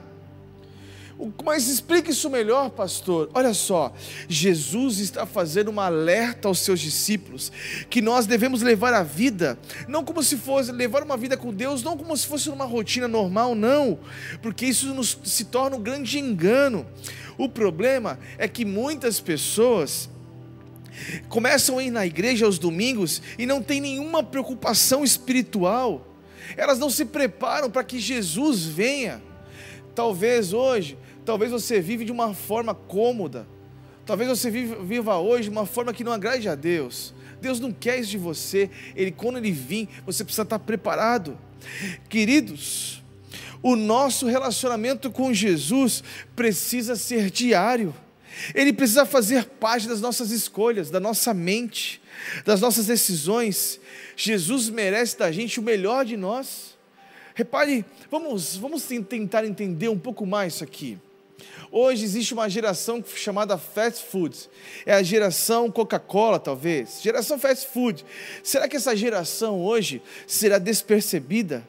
[1.44, 3.30] Mas explique isso melhor, pastor.
[3.34, 3.92] Olha só,
[4.26, 7.52] Jesus está fazendo um alerta aos seus discípulos
[7.90, 11.82] que nós devemos levar a vida, não como se fosse levar uma vida com Deus,
[11.82, 13.98] não como se fosse uma rotina normal, não,
[14.40, 16.86] porque isso nos, se torna um grande engano.
[17.40, 20.10] O problema é que muitas pessoas
[21.26, 26.06] começam a ir na igreja aos domingos e não tem nenhuma preocupação espiritual.
[26.54, 29.22] Elas não se preparam para que Jesus venha.
[29.94, 33.48] Talvez hoje, talvez você vive de uma forma cômoda.
[34.04, 37.14] Talvez você viva hoje de uma forma que não agrade a Deus.
[37.40, 38.68] Deus não quer isso de você.
[38.94, 41.38] Ele, quando ele vir, você precisa estar preparado.
[42.06, 42.99] Queridos,
[43.62, 46.02] o nosso relacionamento com Jesus
[46.34, 47.94] precisa ser diário.
[48.54, 52.00] Ele precisa fazer parte das nossas escolhas, da nossa mente,
[52.44, 53.80] das nossas decisões.
[54.16, 56.76] Jesus merece da gente o melhor de nós.
[57.34, 60.98] Repare, vamos, vamos ten- tentar entender um pouco mais isso aqui.
[61.72, 64.36] Hoje existe uma geração chamada fast food.
[64.84, 67.00] É a geração Coca-Cola, talvez.
[67.02, 68.04] Geração fast food.
[68.42, 71.66] Será que essa geração hoje será despercebida?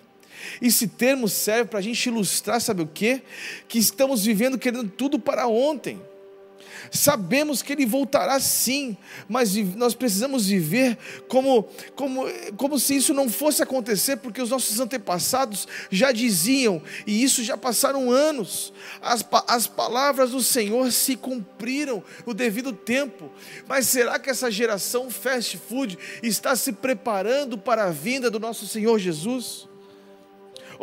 [0.61, 3.21] Esse termo serve para a gente ilustrar, sabe o quê?
[3.67, 5.99] Que estamos vivendo querendo tudo para ontem.
[6.89, 11.63] Sabemos que ele voltará sim, mas nós precisamos viver como,
[11.95, 12.25] como,
[12.57, 17.57] como se isso não fosse acontecer, porque os nossos antepassados já diziam, e isso já
[17.57, 18.73] passaram anos.
[19.01, 23.31] As, as palavras do Senhor se cumpriram no devido tempo.
[23.67, 28.67] Mas será que essa geração fast food está se preparando para a vinda do nosso
[28.67, 29.70] Senhor Jesus?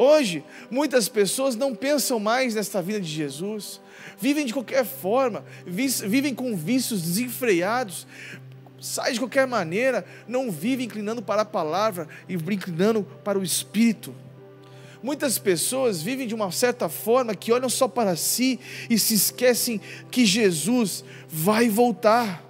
[0.01, 3.81] Hoje, muitas pessoas não pensam mais nesta vida de Jesus,
[4.21, 8.07] vivem de qualquer forma, vi- vivem com vícios desenfreados,
[8.81, 14.15] saem de qualquer maneira, não vivem inclinando para a palavra e inclinando para o Espírito.
[15.03, 19.81] Muitas pessoas vivem de uma certa forma que olham só para si e se esquecem
[20.13, 22.45] que Jesus vai voltar.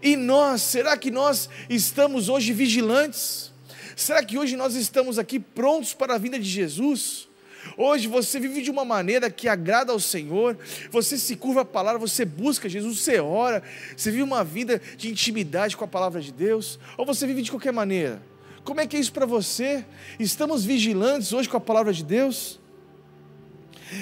[0.00, 3.52] E nós, será que nós estamos hoje vigilantes?
[3.98, 7.28] Será que hoje nós estamos aqui prontos para a vinda de Jesus?
[7.76, 10.56] Hoje você vive de uma maneira que agrada ao Senhor,
[10.88, 13.60] você se curva a palavra, você busca Jesus, você ora,
[13.96, 17.50] você vive uma vida de intimidade com a palavra de Deus, ou você vive de
[17.50, 18.22] qualquer maneira?
[18.62, 19.84] Como é que é isso para você?
[20.16, 22.60] Estamos vigilantes hoje com a palavra de Deus?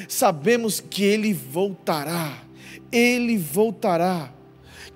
[0.07, 2.43] Sabemos que Ele voltará,
[2.93, 4.36] Ele voltará.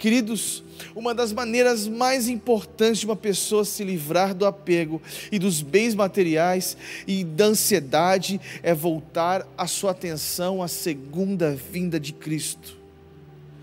[0.01, 0.64] Queridos,
[0.96, 5.94] uma das maneiras mais importantes de uma pessoa se livrar do apego e dos bens
[5.94, 6.74] materiais
[7.07, 12.78] e da ansiedade é voltar a sua atenção à segunda vinda de Cristo.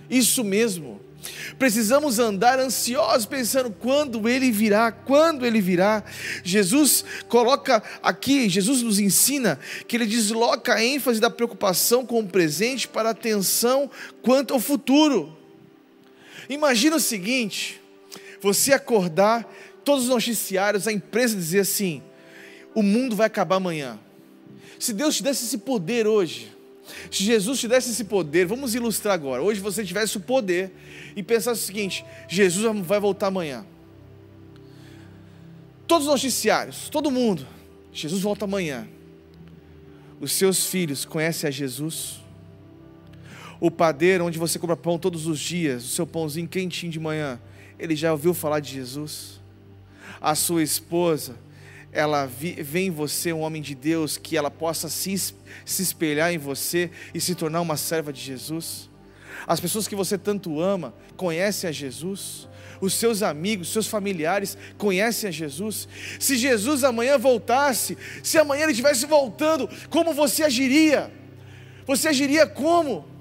[0.08, 1.02] Isso mesmo.
[1.58, 6.04] Precisamos andar ansiosos pensando quando ele virá, quando ele virá.
[6.44, 9.58] Jesus coloca aqui, Jesus nos ensina
[9.88, 13.90] que ele desloca a ênfase da preocupação com o presente para a atenção
[14.22, 15.37] quanto ao futuro.
[16.50, 17.82] Imagina o seguinte:
[18.42, 19.48] você acordar,
[19.84, 22.02] todos os noticiários, a imprensa dizer assim:
[22.74, 24.00] o mundo vai acabar amanhã.
[24.80, 26.52] Se Deus te desse esse poder hoje,
[27.12, 29.42] se Jesus te desse esse poder, vamos ilustrar agora.
[29.42, 30.72] Hoje você tivesse o poder
[31.16, 33.66] e pensasse o seguinte: Jesus vai voltar amanhã.
[35.88, 37.48] Todos os noticiários, todo mundo,
[37.94, 38.88] Jesus volta amanhã.
[40.20, 42.27] Os seus filhos conhecem a Jesus?
[43.60, 47.40] O padeiro onde você compra pão todos os dias, o seu pãozinho quentinho de manhã,
[47.80, 49.40] ele já ouviu falar de Jesus?
[50.22, 51.36] A sua esposa,
[51.92, 55.18] ela vê em você um homem de Deus que ela possa se,
[55.66, 58.90] se espelhar em você e se tornar uma serva de Jesus?
[59.48, 62.48] As pessoas que você tanto ama conhecem a Jesus?
[62.80, 65.88] Os seus amigos, seus familiares conhecem a Jesus?
[66.20, 71.12] Se Jesus amanhã voltasse, se amanhã ele estivesse voltando, como você agiria?
[71.88, 73.17] Você agiria como?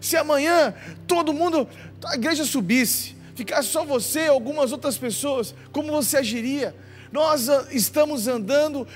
[0.00, 0.74] Se amanhã
[1.06, 1.68] todo mundo,
[2.04, 6.74] a igreja subisse, ficasse só você e algumas outras pessoas, como você agiria?
[7.12, 8.86] Nós estamos andando,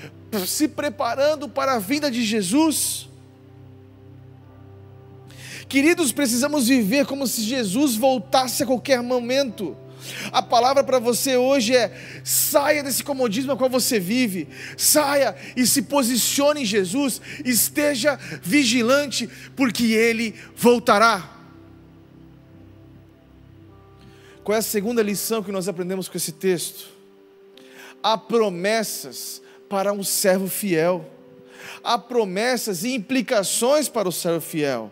[0.47, 3.09] se preparando para a vinda de Jesus.
[5.67, 9.75] Queridos, precisamos viver como se Jesus voltasse a qualquer momento.
[10.31, 11.91] A palavra para você hoje é:
[12.23, 14.47] saia desse comodismo a qual você vive,
[14.77, 21.31] saia e se posicione em Jesus, esteja vigilante, porque Ele voltará.
[24.43, 26.89] Qual é a segunda lição que nós aprendemos com esse texto?
[28.03, 31.09] Há promessas para um servo fiel.
[31.83, 34.91] Há promessas e implicações para o servo fiel.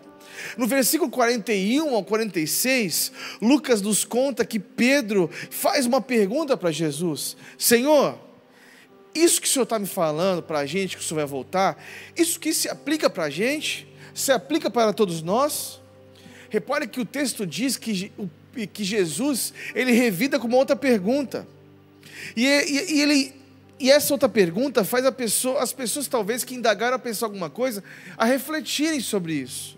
[0.57, 3.11] No versículo 41 ao 46,
[3.41, 8.17] Lucas nos conta que Pedro faz uma pergunta para Jesus: Senhor,
[9.13, 11.83] isso que o Senhor está me falando para a gente, que o Senhor vai voltar,
[12.15, 15.79] isso que se aplica para a gente, se aplica para todos nós?
[16.49, 18.11] Repare que o texto diz que,
[18.71, 21.47] que Jesus, ele revida com uma outra pergunta.
[22.35, 23.33] E, e, e ele,
[23.79, 27.83] e essa outra pergunta faz pessoa, as pessoas, talvez, que indagaram a pensar alguma coisa,
[28.17, 29.77] a refletirem sobre isso.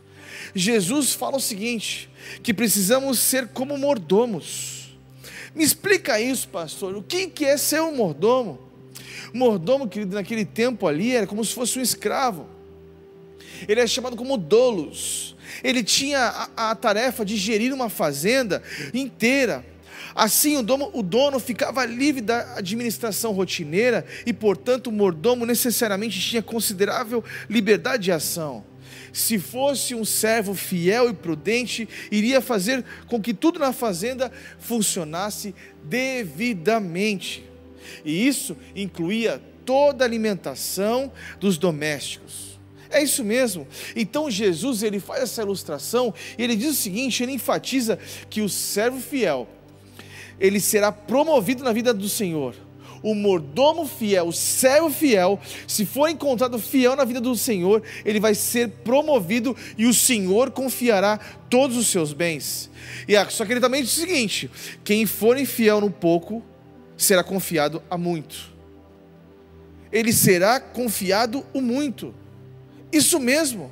[0.53, 2.09] Jesus fala o seguinte:
[2.43, 4.97] que precisamos ser como mordomos.
[5.55, 6.95] Me explica isso, pastor.
[6.95, 8.59] O que é ser um mordomo?
[9.33, 12.47] Mordomo, querido, naquele tempo ali era como se fosse um escravo.
[13.67, 15.35] Ele é chamado como dolos.
[15.63, 16.19] Ele tinha
[16.55, 18.61] a, a tarefa de gerir uma fazenda
[18.93, 19.65] inteira.
[20.13, 26.41] Assim, o o dono ficava livre da administração rotineira e, portanto, o mordomo necessariamente tinha
[26.41, 28.63] considerável liberdade de ação.
[29.15, 35.55] Se fosse um servo fiel e prudente, iria fazer com que tudo na fazenda funcionasse
[35.85, 37.45] devidamente.
[38.03, 41.09] E isso incluía toda a alimentação
[41.39, 42.59] dos domésticos.
[42.89, 43.65] É isso mesmo.
[43.95, 47.97] Então Jesus ele faz essa ilustração e ele diz o seguinte, ele enfatiza
[48.29, 49.47] que o servo fiel
[50.37, 52.53] ele será promovido na vida do Senhor.
[53.05, 58.19] O mordomo fiel, o servo fiel, se for encontrado fiel na vida do Senhor, ele
[58.19, 62.67] vai ser promovido e o Senhor confiará todos os seus bens.
[63.07, 64.49] E só que ele também diz o seguinte:
[64.83, 66.43] quem for infiel no pouco,
[66.97, 68.51] será confiado a muito.
[69.91, 72.11] Ele será confiado o muito.
[72.91, 73.71] Isso mesmo.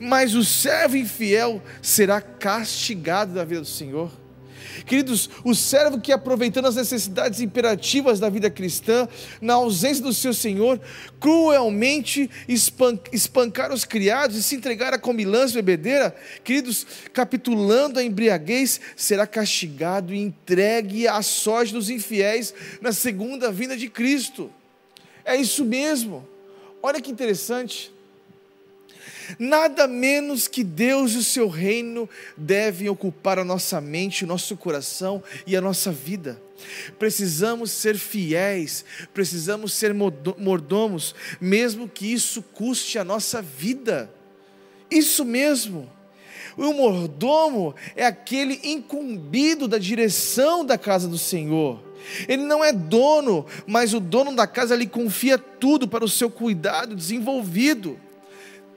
[0.00, 4.21] Mas o servo infiel será castigado da vida do Senhor.
[4.86, 9.08] Queridos, o servo que aproveitando as necessidades imperativas da vida cristã,
[9.40, 10.80] na ausência do seu Senhor,
[11.20, 12.30] cruelmente
[13.12, 19.26] espancar os criados e se entregar a comilança e bebedeira, queridos, capitulando a embriaguez, será
[19.26, 24.50] castigado e entregue à sorte dos infiéis na segunda vinda de Cristo.
[25.24, 26.26] É isso mesmo.
[26.82, 27.92] Olha que interessante.
[29.38, 34.56] Nada menos que Deus e o seu reino devem ocupar a nossa mente, o nosso
[34.56, 36.40] coração e a nossa vida.
[36.98, 44.12] Precisamos ser fiéis, precisamos ser mordomos, mesmo que isso custe a nossa vida.
[44.90, 45.90] Isso mesmo.
[46.56, 51.82] O mordomo é aquele incumbido da direção da casa do Senhor.
[52.28, 56.28] Ele não é dono, mas o dono da casa lhe confia tudo para o seu
[56.28, 57.98] cuidado desenvolvido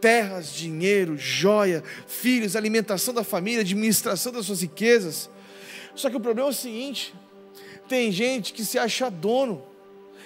[0.05, 5.31] terras, dinheiro, joia, filhos, alimentação da família, administração das suas riquezas.
[5.95, 7.11] Só que o problema é o seguinte:
[7.89, 9.63] tem gente que se acha dono.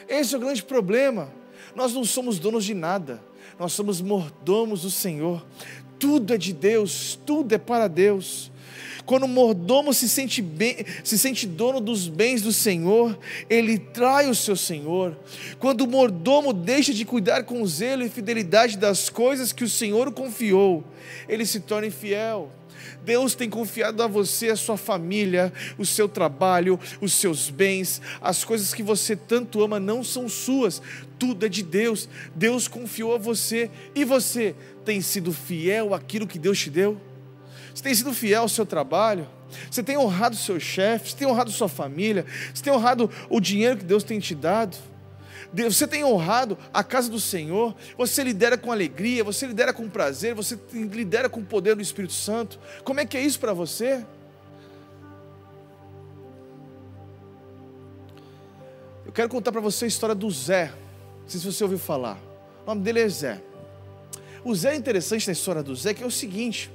[0.06, 1.32] Esse é o grande problema.
[1.74, 3.24] Nós não somos donos de nada,
[3.58, 5.46] nós somos mordomos do Senhor.
[5.98, 8.52] Tudo é de Deus, tudo é para Deus.
[9.10, 13.18] Quando o mordomo se sente, bem, se sente dono dos bens do Senhor,
[13.50, 15.18] ele trai o seu Senhor.
[15.58, 20.12] Quando o mordomo deixa de cuidar com zelo e fidelidade das coisas que o Senhor
[20.12, 20.84] confiou,
[21.28, 22.52] ele se torna infiel.
[23.04, 28.44] Deus tem confiado a você, a sua família, o seu trabalho, os seus bens, as
[28.44, 30.84] coisas que você tanto ama não são suas,
[31.18, 32.08] tudo é de Deus.
[32.36, 34.54] Deus confiou a você e você
[34.86, 37.09] tem sido fiel àquilo que Deus te deu?
[37.80, 39.26] Você tem sido fiel ao seu trabalho?
[39.72, 41.12] Você tem honrado seu chefe?
[41.12, 42.26] Você tem honrado sua família?
[42.54, 44.76] Você tem honrado o dinheiro que Deus tem te dado?
[45.54, 47.74] Você tem honrado a casa do Senhor?
[47.98, 49.24] Você lidera com alegria?
[49.24, 50.36] Você lidera com prazer?
[50.36, 52.60] Você lidera com o poder do Espírito Santo?
[52.84, 54.06] Como é que é isso para você?
[59.06, 60.66] Eu quero contar para você a história do Zé.
[61.22, 62.20] Não sei se você ouviu falar.
[62.64, 63.42] O nome dele é Zé.
[64.44, 66.70] O Zé é interessante na história do Zé, que é o seguinte: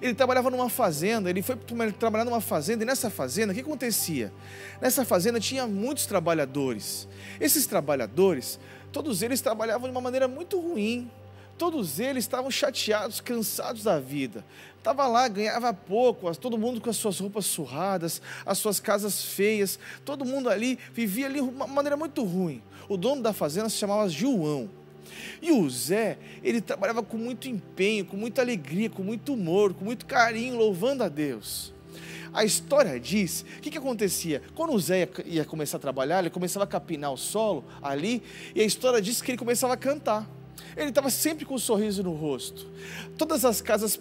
[0.00, 1.56] ele trabalhava numa fazenda, ele foi
[1.98, 4.32] trabalhar numa fazenda, e nessa fazenda, o que acontecia?
[4.80, 7.08] Nessa fazenda tinha muitos trabalhadores.
[7.40, 8.58] Esses trabalhadores,
[8.92, 11.10] todos eles trabalhavam de uma maneira muito ruim.
[11.56, 14.44] Todos eles estavam chateados, cansados da vida.
[14.76, 19.78] Estava lá, ganhava pouco, todo mundo com as suas roupas surradas, as suas casas feias,
[20.04, 22.60] todo mundo ali vivia ali de uma maneira muito ruim.
[22.88, 24.68] O dono da fazenda se chamava João.
[25.40, 29.84] E o Zé, ele trabalhava com muito empenho, com muita alegria, com muito humor, com
[29.84, 31.72] muito carinho, louvando a Deus.
[32.32, 34.42] A história diz, o que, que acontecia?
[34.54, 38.22] Quando o Zé ia, ia começar a trabalhar, ele começava a capinar o solo ali,
[38.54, 40.28] e a história diz que ele começava a cantar.
[40.76, 42.66] Ele estava sempre com um sorriso no rosto.
[43.16, 44.00] Todas as casas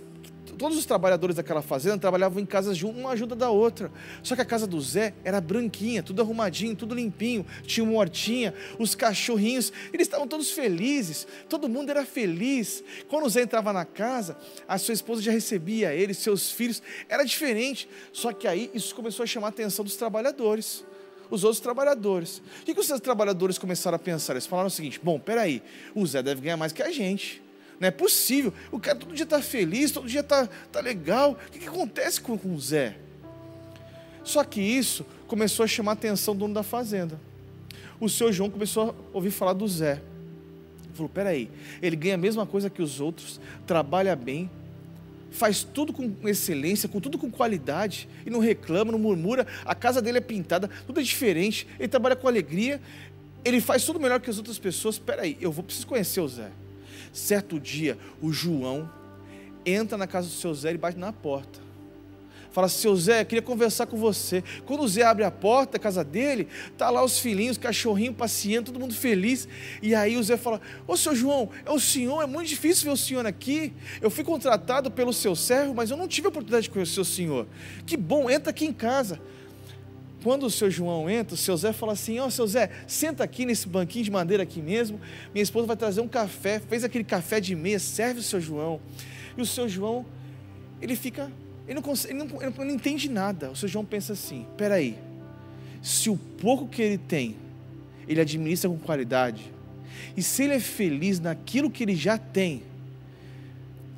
[0.57, 3.91] todos os trabalhadores daquela fazenda trabalhavam em casas junto, uma ajuda da outra.
[4.21, 8.53] Só que a casa do Zé era branquinha, tudo arrumadinho, tudo limpinho, tinha uma hortinha,
[8.79, 12.83] os cachorrinhos, eles estavam todos felizes, todo mundo era feliz.
[13.07, 14.37] Quando o Zé entrava na casa,
[14.67, 17.89] a sua esposa já recebia ele, seus filhos, era diferente.
[18.11, 20.85] Só que aí isso começou a chamar a atenção dos trabalhadores
[21.31, 22.43] os outros trabalhadores.
[22.61, 24.33] O que, que os seus trabalhadores começaram a pensar?
[24.33, 25.63] Eles falaram o seguinte: bom, peraí,
[25.95, 27.42] o Zé deve ganhar mais que a gente.
[27.83, 28.53] Não é possível.
[28.71, 31.31] O cara todo dia está feliz, todo dia está tá legal.
[31.31, 32.95] O que, que acontece com, o Zé?
[34.23, 37.19] Só que isso começou a chamar a atenção do dono da fazenda.
[37.99, 40.01] O seu João começou a ouvir falar do Zé.
[40.85, 44.49] Ele falou: peraí, ele ganha a mesma coisa que os outros, trabalha bem,
[45.29, 50.01] faz tudo com excelência, com tudo com qualidade, e não reclama, não murmura, a casa
[50.01, 52.79] dele é pintada, tudo é diferente, ele trabalha com alegria,
[53.43, 54.97] ele faz tudo melhor que as outras pessoas.
[54.97, 56.62] Peraí, eu vou preciso conhecer o Zé.
[57.13, 58.89] Certo dia, o João
[59.65, 61.63] entra na casa do seu Zé e bate na porta.
[62.53, 64.43] Fala, seu Zé, queria conversar com você.
[64.67, 66.47] Quando o Zé abre a porta da casa dele,
[66.77, 69.47] tá lá os filhinhos, cachorrinho passeando, todo mundo feliz.
[69.81, 72.91] E aí o Zé fala: Ô seu João, é o senhor, é muito difícil ver
[72.91, 73.73] o senhor aqui.
[73.99, 77.05] Eu fui contratado pelo seu servo, mas eu não tive a oportunidade de conhecer o
[77.05, 77.47] senhor.
[77.87, 79.19] Que bom, entra aqui em casa.
[80.23, 83.25] Quando o seu João entra, o seu Zé fala assim: Ó, oh, seu Zé, senta
[83.25, 84.99] aqui nesse banquinho de madeira aqui mesmo.
[85.33, 86.61] Minha esposa vai trazer um café.
[86.61, 88.79] Fez aquele café de meia, serve o seu João.
[89.37, 90.05] E o seu João,
[90.81, 91.29] ele fica,
[91.67, 93.51] ele não, consegue, ele não, ele não entende nada.
[93.51, 94.97] O seu João pensa assim: peraí,
[95.81, 97.35] se o pouco que ele tem,
[98.07, 99.51] ele administra com qualidade,
[100.15, 102.63] e se ele é feliz naquilo que ele já tem,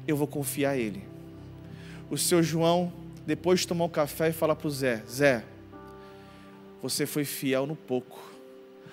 [0.08, 1.04] eu vou confiar a ele.
[2.10, 2.92] O seu João,
[3.28, 5.44] depois de tomar o café, fala para o Zé: Zé,
[6.90, 8.22] você foi fiel no pouco.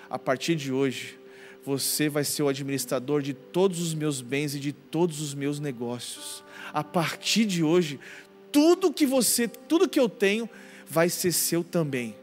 [0.09, 1.19] A partir de hoje,
[1.63, 5.59] você vai ser o administrador de todos os meus bens e de todos os meus
[5.59, 6.43] negócios.
[6.73, 7.99] A partir de hoje,
[8.51, 10.49] tudo que você, tudo que eu tenho,
[10.87, 12.15] vai ser seu também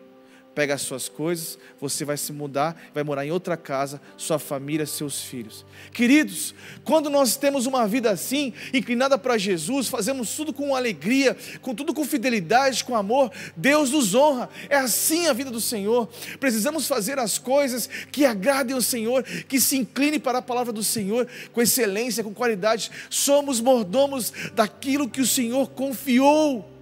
[0.55, 4.84] pega as suas coisas, você vai se mudar, vai morar em outra casa, sua família,
[4.84, 5.64] seus filhos.
[5.92, 11.74] Queridos, quando nós temos uma vida assim, inclinada para Jesus, fazemos tudo com alegria, com
[11.74, 14.48] tudo com fidelidade, com amor, Deus nos honra.
[14.68, 16.09] É assim a vida do Senhor.
[16.38, 20.82] Precisamos fazer as coisas que agradem ao Senhor, que se incline para a palavra do
[20.82, 22.90] Senhor com excelência, com qualidade.
[23.09, 26.80] Somos mordomos daquilo que o Senhor confiou.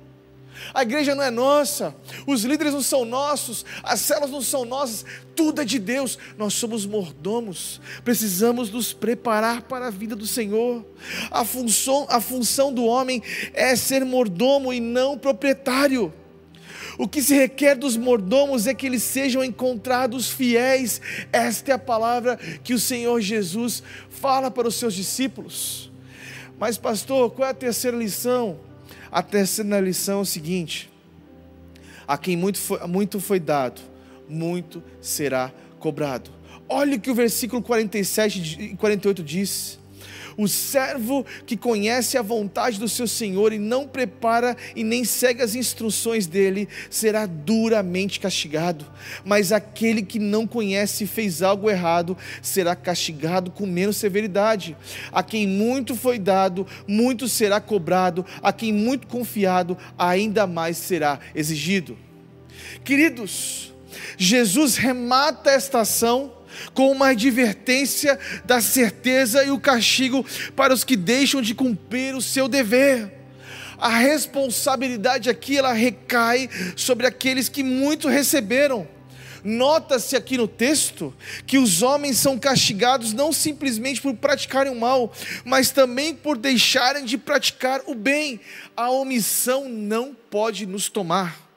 [0.74, 1.94] A igreja não é nossa,
[2.26, 5.04] os líderes não são nossos, as células não são nossas,
[5.34, 6.18] tudo é de Deus.
[6.36, 10.84] Nós somos mordomos, precisamos nos preparar para a vida do Senhor.
[11.30, 13.22] A função, a função do homem
[13.54, 16.12] é ser mordomo e não proprietário.
[16.98, 21.00] O que se requer dos mordomos é que eles sejam encontrados fiéis.
[21.32, 25.92] Esta é a palavra que o Senhor Jesus fala para os seus discípulos.
[26.58, 28.58] Mas, pastor, qual é a terceira lição?
[29.10, 30.90] A terceira lição é o seguinte:
[32.06, 33.80] a quem muito foi, muito foi dado,
[34.28, 36.30] muito será cobrado.
[36.68, 39.78] Olha o que o versículo 47 e 48 diz.
[40.38, 45.42] O servo que conhece a vontade do seu senhor e não prepara e nem segue
[45.42, 48.86] as instruções dele será duramente castigado.
[49.24, 54.76] Mas aquele que não conhece e fez algo errado será castigado com menos severidade.
[55.10, 58.24] A quem muito foi dado, muito será cobrado.
[58.40, 61.98] A quem muito confiado, ainda mais será exigido.
[62.84, 63.74] Queridos,
[64.16, 66.37] Jesus remata esta ação
[66.74, 72.22] com uma advertência da certeza e o castigo para os que deixam de cumprir o
[72.22, 73.12] seu dever.
[73.78, 78.88] A responsabilidade aqui ela recai sobre aqueles que muito receberam.
[79.44, 81.14] Nota-se aqui no texto
[81.46, 85.12] que os homens são castigados não simplesmente por praticarem o mal,
[85.44, 88.40] mas também por deixarem de praticar o bem.
[88.76, 91.47] A omissão não pode nos tomar.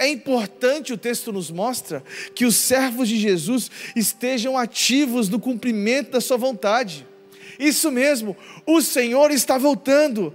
[0.00, 2.02] É importante, o texto nos mostra,
[2.34, 7.06] que os servos de Jesus estejam ativos no cumprimento da sua vontade.
[7.58, 8.34] Isso mesmo,
[8.66, 10.32] o Senhor está voltando.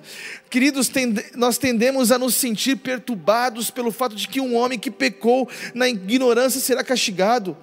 [0.51, 0.91] Queridos,
[1.34, 5.89] nós tendemos a nos sentir perturbados pelo fato de que um homem que pecou na
[5.89, 7.57] ignorância será castigado.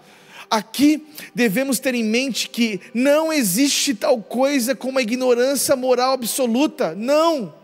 [0.51, 6.97] Aqui devemos ter em mente que não existe tal coisa como a ignorância moral absoluta.
[6.97, 7.55] Não,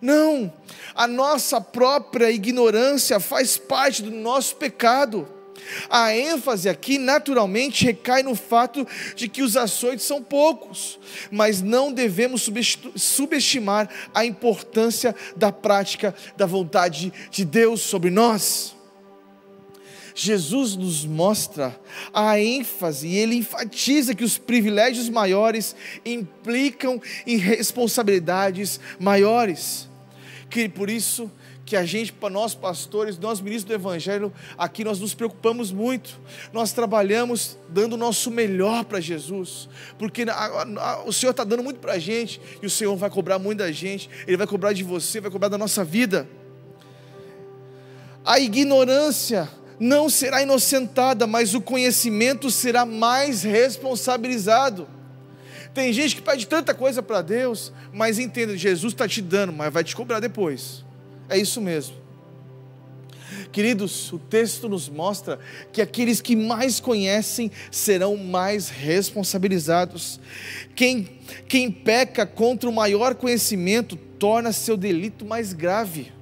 [0.00, 0.52] não
[0.94, 5.26] a nossa própria ignorância faz parte do nosso pecado.
[5.88, 10.98] A ênfase aqui naturalmente recai no fato de que os açoites são poucos,
[11.30, 12.50] mas não devemos
[12.96, 18.74] subestimar a importância da prática da vontade de Deus sobre nós.
[20.14, 21.78] Jesus nos mostra
[22.12, 29.89] a ênfase e ele enfatiza que os privilégios maiores implicam em responsabilidades maiores.
[30.50, 31.30] Que por isso
[31.64, 36.18] que a gente, para nós pastores, nós ministros do Evangelho, aqui nós nos preocupamos muito.
[36.52, 41.62] Nós trabalhamos dando o nosso melhor para Jesus, porque a, a, o Senhor está dando
[41.62, 44.10] muito para a gente e o Senhor vai cobrar muito da gente.
[44.26, 46.28] Ele vai cobrar de você, vai cobrar da nossa vida.
[48.24, 49.48] A ignorância
[49.78, 54.88] não será inocentada, mas o conhecimento será mais responsabilizado.
[55.72, 59.72] Tem gente que pede tanta coisa para Deus, mas entenda, Jesus está te dando, mas
[59.72, 60.84] vai te cobrar depois.
[61.28, 61.94] É isso mesmo.
[63.52, 65.38] Queridos, o texto nos mostra
[65.72, 70.20] que aqueles que mais conhecem serão mais responsabilizados.
[70.74, 71.08] Quem,
[71.48, 76.12] quem peca contra o maior conhecimento torna seu delito mais grave.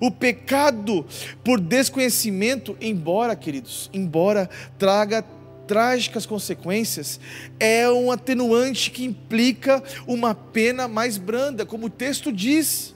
[0.00, 1.06] O pecado
[1.42, 5.24] por desconhecimento, embora, queridos, embora traga
[5.70, 7.20] trágicas consequências,
[7.60, 12.92] é um atenuante que implica uma pena mais branda, como o texto diz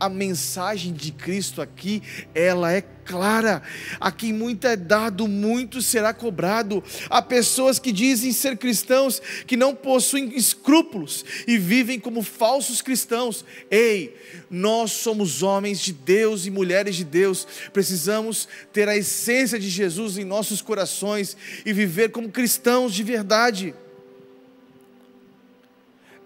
[0.00, 2.02] a mensagem de Cristo aqui,
[2.34, 3.62] ela é clara.
[4.00, 6.82] A quem muito é dado, muito será cobrado.
[7.10, 13.44] Há pessoas que dizem ser cristãos, que não possuem escrúpulos e vivem como falsos cristãos.
[13.70, 14.16] Ei,
[14.48, 17.46] nós somos homens de Deus e mulheres de Deus.
[17.72, 21.36] Precisamos ter a essência de Jesus em nossos corações
[21.66, 23.74] e viver como cristãos de verdade.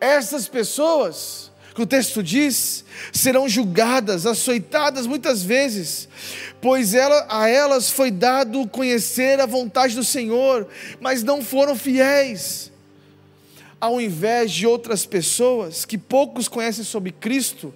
[0.01, 6.09] Essas pessoas que o texto diz, serão julgadas, açoitadas muitas vezes,
[6.61, 10.69] pois ela, a elas foi dado conhecer a vontade do Senhor,
[11.01, 12.71] mas não foram fiéis.
[13.81, 17.75] Ao invés de outras pessoas que poucos conhecem sobre Cristo,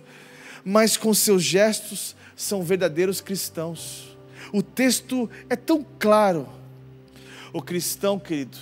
[0.64, 4.16] mas com seus gestos são verdadeiros cristãos.
[4.52, 6.48] O texto é tão claro.
[7.52, 8.56] O cristão, querido,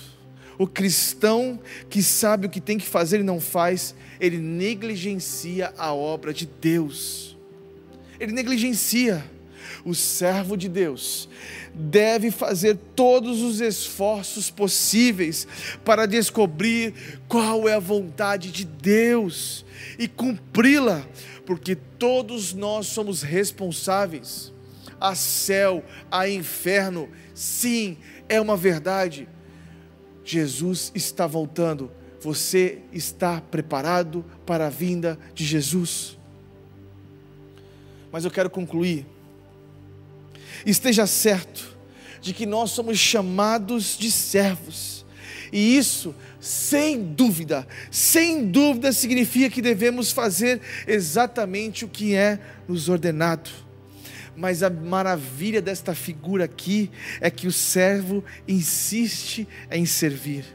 [0.57, 5.93] o cristão que sabe o que tem que fazer e não faz, ele negligencia a
[5.93, 7.37] obra de Deus.
[8.19, 9.23] Ele negligencia.
[9.85, 11.29] O servo de Deus
[11.73, 15.47] deve fazer todos os esforços possíveis
[15.85, 16.93] para descobrir
[17.27, 19.65] qual é a vontade de Deus
[19.97, 21.05] e cumpri-la,
[21.45, 24.51] porque todos nós somos responsáveis.
[24.99, 27.97] A céu, a inferno, sim,
[28.27, 29.27] é uma verdade.
[30.31, 36.17] Jesus está voltando você está preparado para a vinda de Jesus?
[38.11, 39.05] Mas eu quero concluir.
[40.65, 41.77] Esteja certo
[42.21, 45.05] de que nós somos chamados de servos,
[45.53, 52.89] e isso, sem dúvida, sem dúvida, significa que devemos fazer exatamente o que é nos
[52.89, 53.49] ordenado.
[54.37, 60.45] Mas a maravilha desta figura aqui é que o servo insiste em servir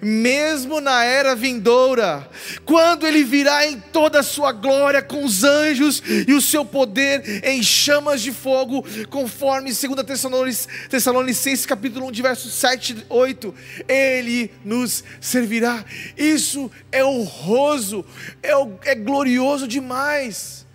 [0.00, 2.28] mesmo na era vindoura,
[2.64, 7.44] quando ele virá em toda a sua glória com os anjos e o seu poder
[7.44, 13.54] em chamas de fogo, conforme 2 Tessalonicenses capítulo 1, de versos 7 e 8,
[13.88, 15.84] ele nos servirá.
[16.16, 18.04] Isso é honroso,
[18.42, 18.52] é,
[18.90, 20.65] é glorioso demais.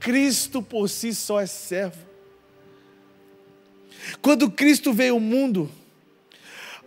[0.00, 2.10] Cristo por si só é servo.
[4.20, 5.70] Quando Cristo veio ao mundo,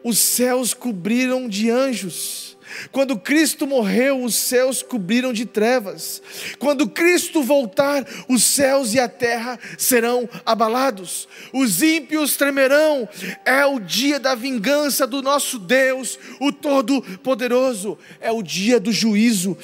[0.04, 2.58] os céus cobriram de anjos.
[2.92, 6.22] Quando Cristo morreu, os céus cobriram de trevas.
[6.58, 11.28] Quando Cristo voltar, os céus e a terra serão abalados.
[11.54, 13.08] Os ímpios tremerão.
[13.46, 17.98] É o dia da vingança do nosso Deus, o Todo-Poderoso.
[18.20, 19.58] É o dia do juízo.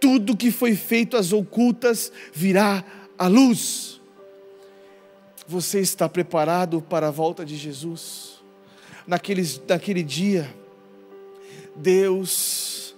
[0.00, 2.84] Tudo que foi feito às ocultas virá
[3.18, 4.00] à luz.
[5.46, 8.34] Você está preparado para a volta de Jesus?
[9.06, 10.52] naqueles, naquele dia,
[11.76, 12.94] Deus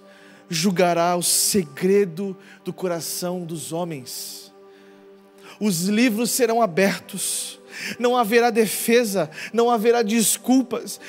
[0.49, 4.53] julgará o segredo do coração dos homens.
[5.59, 7.59] Os livros serão abertos,
[7.99, 10.99] não haverá defesa, não haverá desculpas.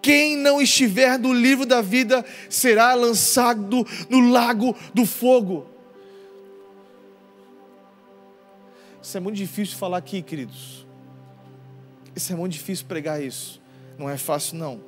[0.00, 5.68] Quem não estiver no livro da vida será lançado no lago do fogo.
[9.02, 10.86] Isso é muito difícil falar aqui, queridos.
[12.14, 13.60] Isso é muito difícil pregar isso.
[13.98, 14.80] Não é fácil, não.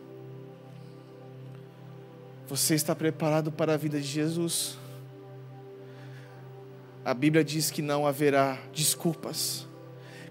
[2.46, 4.78] Você está preparado para a vida de Jesus?
[7.04, 9.66] A Bíblia diz que não haverá desculpas.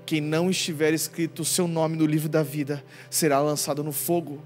[0.05, 4.41] Quem não estiver escrito o seu nome no livro da vida será lançado no fogo.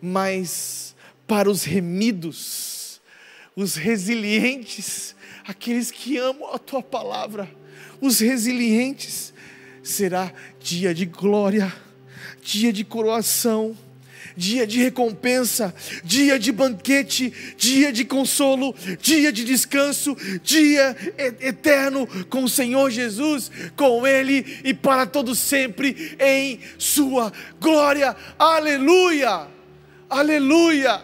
[0.00, 0.96] Mas
[1.26, 3.00] para os remidos,
[3.54, 5.14] os resilientes,
[5.46, 7.61] aqueles que amam a tua palavra,
[8.00, 9.32] os resilientes,
[9.82, 11.72] será dia de glória
[12.42, 13.76] dia de coroação,
[14.36, 20.96] dia de recompensa, dia de banquete, dia de consolo, dia de descanso, dia
[21.40, 28.16] eterno com o Senhor Jesus, com Ele e para todos sempre em Sua glória.
[28.38, 29.46] Aleluia!
[30.10, 31.02] Aleluia!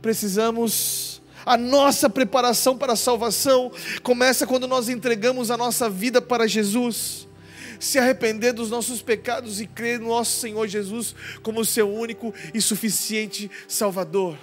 [0.00, 1.11] Precisamos
[1.44, 3.70] a nossa preparação para a salvação
[4.02, 7.28] começa quando nós entregamos a nossa vida para Jesus
[7.82, 12.60] se arrepender dos nossos pecados e crer no nosso Senhor Jesus como seu único e
[12.60, 14.38] suficiente Salvador.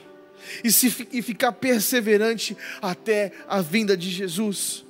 [0.62, 4.86] E, se, e ficar perseverante até a vinda de Jesus.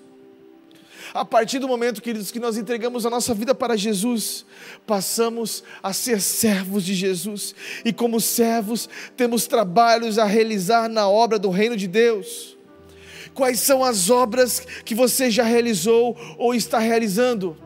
[1.13, 4.45] A partir do momento, queridos, que nós entregamos a nossa vida para Jesus,
[4.85, 7.55] passamos a ser servos de Jesus.
[7.83, 8.87] E como servos,
[9.17, 12.57] temos trabalhos a realizar na obra do reino de Deus.
[13.33, 17.57] Quais são as obras que você já realizou ou está realizando?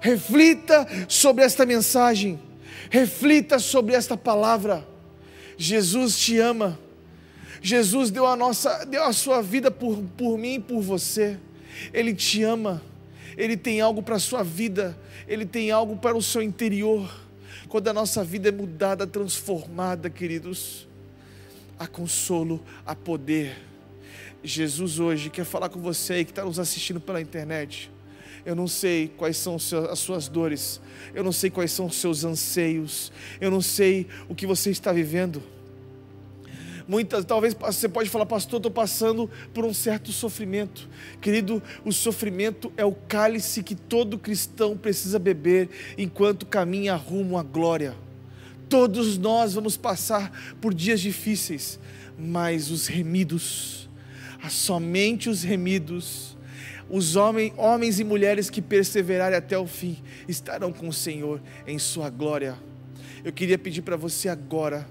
[0.00, 2.40] Reflita sobre esta mensagem,
[2.90, 4.86] reflita sobre esta palavra.
[5.56, 6.78] Jesus te ama.
[7.62, 11.38] Jesus deu a nossa, deu a sua vida por, por mim e por você.
[11.92, 12.82] Ele te ama.
[13.40, 14.96] Ele tem algo para a sua vida.
[15.26, 17.10] Ele tem algo para o seu interior.
[17.70, 20.86] Quando a nossa vida é mudada, transformada, queridos,
[21.78, 23.56] há consolo, há poder.
[24.44, 27.90] Jesus hoje quer falar com você aí que está nos assistindo pela internet.
[28.44, 30.80] Eu não sei quais são as suas dores,
[31.14, 33.10] eu não sei quais são os seus anseios,
[33.40, 35.42] eu não sei o que você está vivendo.
[36.90, 40.88] Muitas, talvez você pode falar, pastor, estou passando por um certo sofrimento.
[41.20, 47.44] Querido, o sofrimento é o cálice que todo cristão precisa beber enquanto caminha rumo à
[47.44, 47.94] glória.
[48.68, 51.78] Todos nós vamos passar por dias difíceis,
[52.18, 53.88] mas os remidos,
[54.48, 56.36] somente os remidos,
[56.88, 59.96] os homens, homens e mulheres que perseverarem até o fim
[60.26, 62.58] estarão com o Senhor em sua glória.
[63.24, 64.88] Eu queria pedir para você agora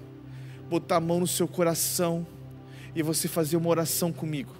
[0.70, 2.26] botar a mão no seu coração
[2.94, 4.54] e você fazer uma oração comigo.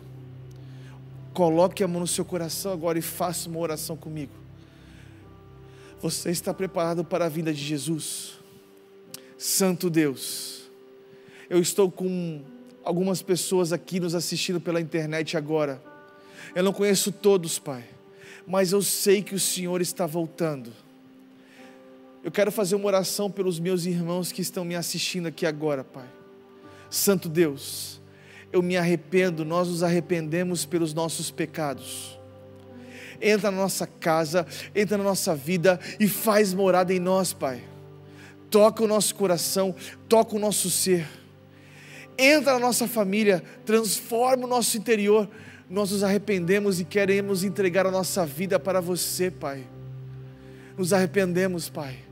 [1.33, 4.33] Coloque a mão no seu coração agora e faça uma oração comigo.
[6.03, 8.39] Você está preparado para a vinda de Jesus?
[9.39, 10.71] Santo Deus,
[11.49, 12.43] eu estou com
[12.85, 15.81] algumas pessoas aqui nos assistindo pela internet agora
[16.55, 17.85] eu não conheço todos, Pai,
[18.47, 20.73] mas eu sei que o Senhor está voltando.
[22.23, 26.09] Eu quero fazer uma oração pelos meus irmãos que estão me assistindo aqui agora, Pai.
[26.91, 28.01] Santo Deus,
[28.53, 32.19] eu me arrependo, nós nos arrependemos pelos nossos pecados.
[33.21, 37.63] Entra na nossa casa, entra na nossa vida e faz morada em nós, Pai.
[38.51, 39.75] Toca o nosso coração,
[40.09, 41.07] toca o nosso ser.
[42.19, 45.29] Entra na nossa família, transforma o nosso interior
[45.71, 49.65] nós nos arrependemos e queremos entregar a nossa vida para você, Pai.
[50.77, 52.10] Nos arrependemos, Pai.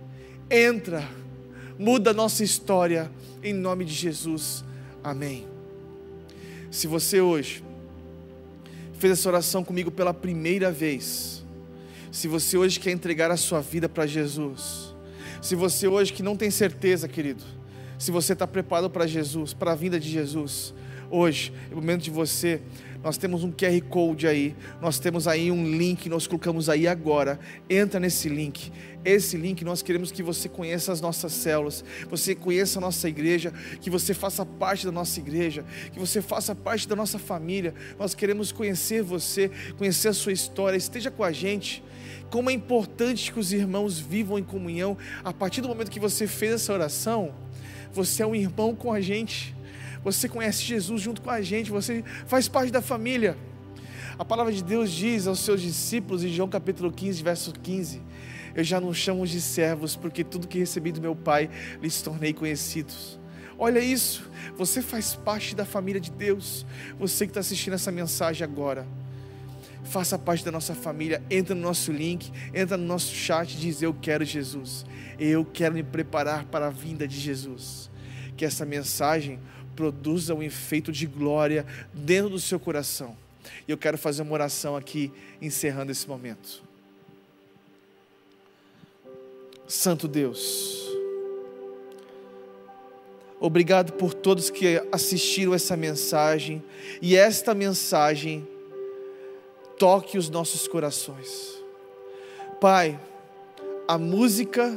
[0.50, 1.06] Entra,
[1.78, 3.10] muda a nossa história,
[3.42, 4.64] em nome de Jesus.
[5.04, 5.46] Amém.
[6.70, 7.62] Se você hoje
[8.98, 11.44] fez essa oração comigo pela primeira vez,
[12.10, 14.94] se você hoje quer entregar a sua vida para Jesus,
[15.42, 17.44] se você hoje que não tem certeza, querido,
[17.98, 20.72] se você está preparado para Jesus, para a vinda de Jesus,
[21.10, 22.62] hoje é o momento de você
[23.02, 27.38] nós temos um QR Code aí, nós temos aí um link, nós colocamos aí agora.
[27.70, 28.72] Entra nesse link.
[29.04, 33.52] Esse link nós queremos que você conheça as nossas células, você conheça a nossa igreja,
[33.80, 37.72] que você faça parte da nossa igreja, que você faça parte da nossa família.
[37.98, 40.76] Nós queremos conhecer você, conhecer a sua história.
[40.76, 41.84] Esteja com a gente.
[42.30, 44.98] Como é importante que os irmãos vivam em comunhão.
[45.22, 47.32] A partir do momento que você fez essa oração,
[47.92, 49.56] você é um irmão com a gente
[50.12, 53.36] você conhece Jesus junto com a gente, você faz parte da família.
[54.18, 58.02] A palavra de Deus diz aos seus discípulos em João capítulo 15, verso 15:
[58.54, 61.48] Eu já não chamo de servos, porque tudo que recebi do meu Pai
[61.80, 63.18] lhes tornei conhecidos.
[63.56, 66.64] Olha isso, você faz parte da família de Deus.
[66.98, 68.86] Você que está assistindo essa mensagem agora,
[69.84, 71.22] faça parte da nossa família.
[71.30, 74.86] Entra no nosso link, entra no nosso chat e diz: Eu quero Jesus.
[75.18, 77.90] Eu quero me preparar para a vinda de Jesus.
[78.36, 79.40] Que essa mensagem
[79.78, 81.64] produza um efeito de glória
[81.94, 83.16] dentro do seu coração.
[83.66, 86.64] E eu quero fazer uma oração aqui, encerrando esse momento.
[89.68, 90.84] Santo Deus,
[93.38, 96.60] obrigado por todos que assistiram essa mensagem
[97.00, 98.48] e esta mensagem
[99.78, 101.62] toque os nossos corações.
[102.60, 102.98] Pai,
[103.86, 104.76] a música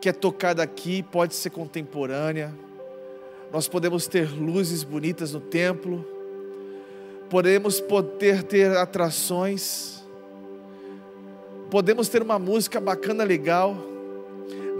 [0.00, 2.54] que é tocada aqui pode ser contemporânea,
[3.52, 6.04] nós podemos ter luzes bonitas no templo,
[7.30, 10.02] podemos poder ter atrações,
[11.70, 13.76] podemos ter uma música bacana, legal,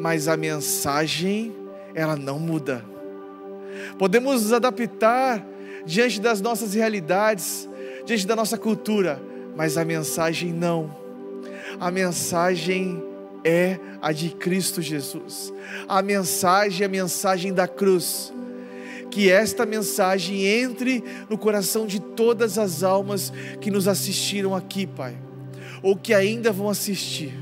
[0.01, 1.55] mas a mensagem,
[1.95, 2.85] ela não muda.
[3.99, 5.45] Podemos nos adaptar
[5.85, 7.69] diante das nossas realidades,
[8.05, 9.21] diante da nossa cultura,
[9.57, 10.95] mas a mensagem não.
[11.81, 13.03] A mensagem
[13.45, 15.53] é a de Cristo Jesus.
[15.89, 18.33] A mensagem é a mensagem da cruz.
[19.11, 25.17] Que esta mensagem entre no coração de todas as almas que nos assistiram aqui, Pai,
[25.83, 27.33] ou que ainda vão assistir.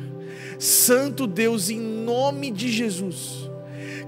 [0.58, 3.50] Santo Deus, em nome de Jesus,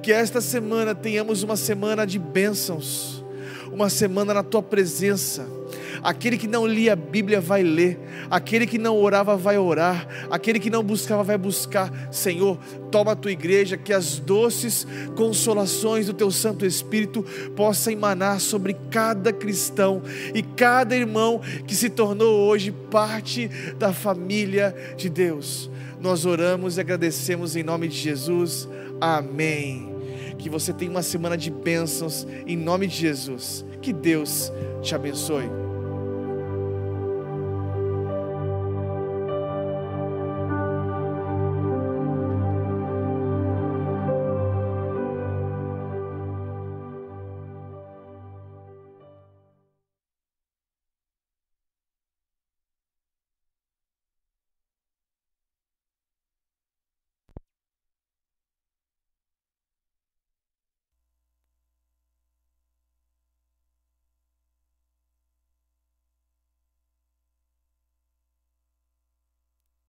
[0.02, 3.24] que esta semana tenhamos uma semana de bênçãos,
[3.70, 5.57] uma semana na tua presença
[6.02, 7.98] Aquele que não lia a Bíblia vai ler,
[8.30, 11.92] aquele que não orava vai orar, aquele que não buscava vai buscar.
[12.10, 12.58] Senhor,
[12.90, 14.86] toma a tua igreja, que as doces
[15.16, 17.24] consolações do teu Santo Espírito
[17.54, 20.02] possam emanar sobre cada cristão
[20.34, 23.48] e cada irmão que se tornou hoje parte
[23.78, 25.70] da família de Deus.
[26.00, 28.68] Nós oramos e agradecemos em nome de Jesus.
[29.00, 29.94] Amém.
[30.38, 33.64] Que você tenha uma semana de bênçãos em nome de Jesus.
[33.82, 35.67] Que Deus te abençoe.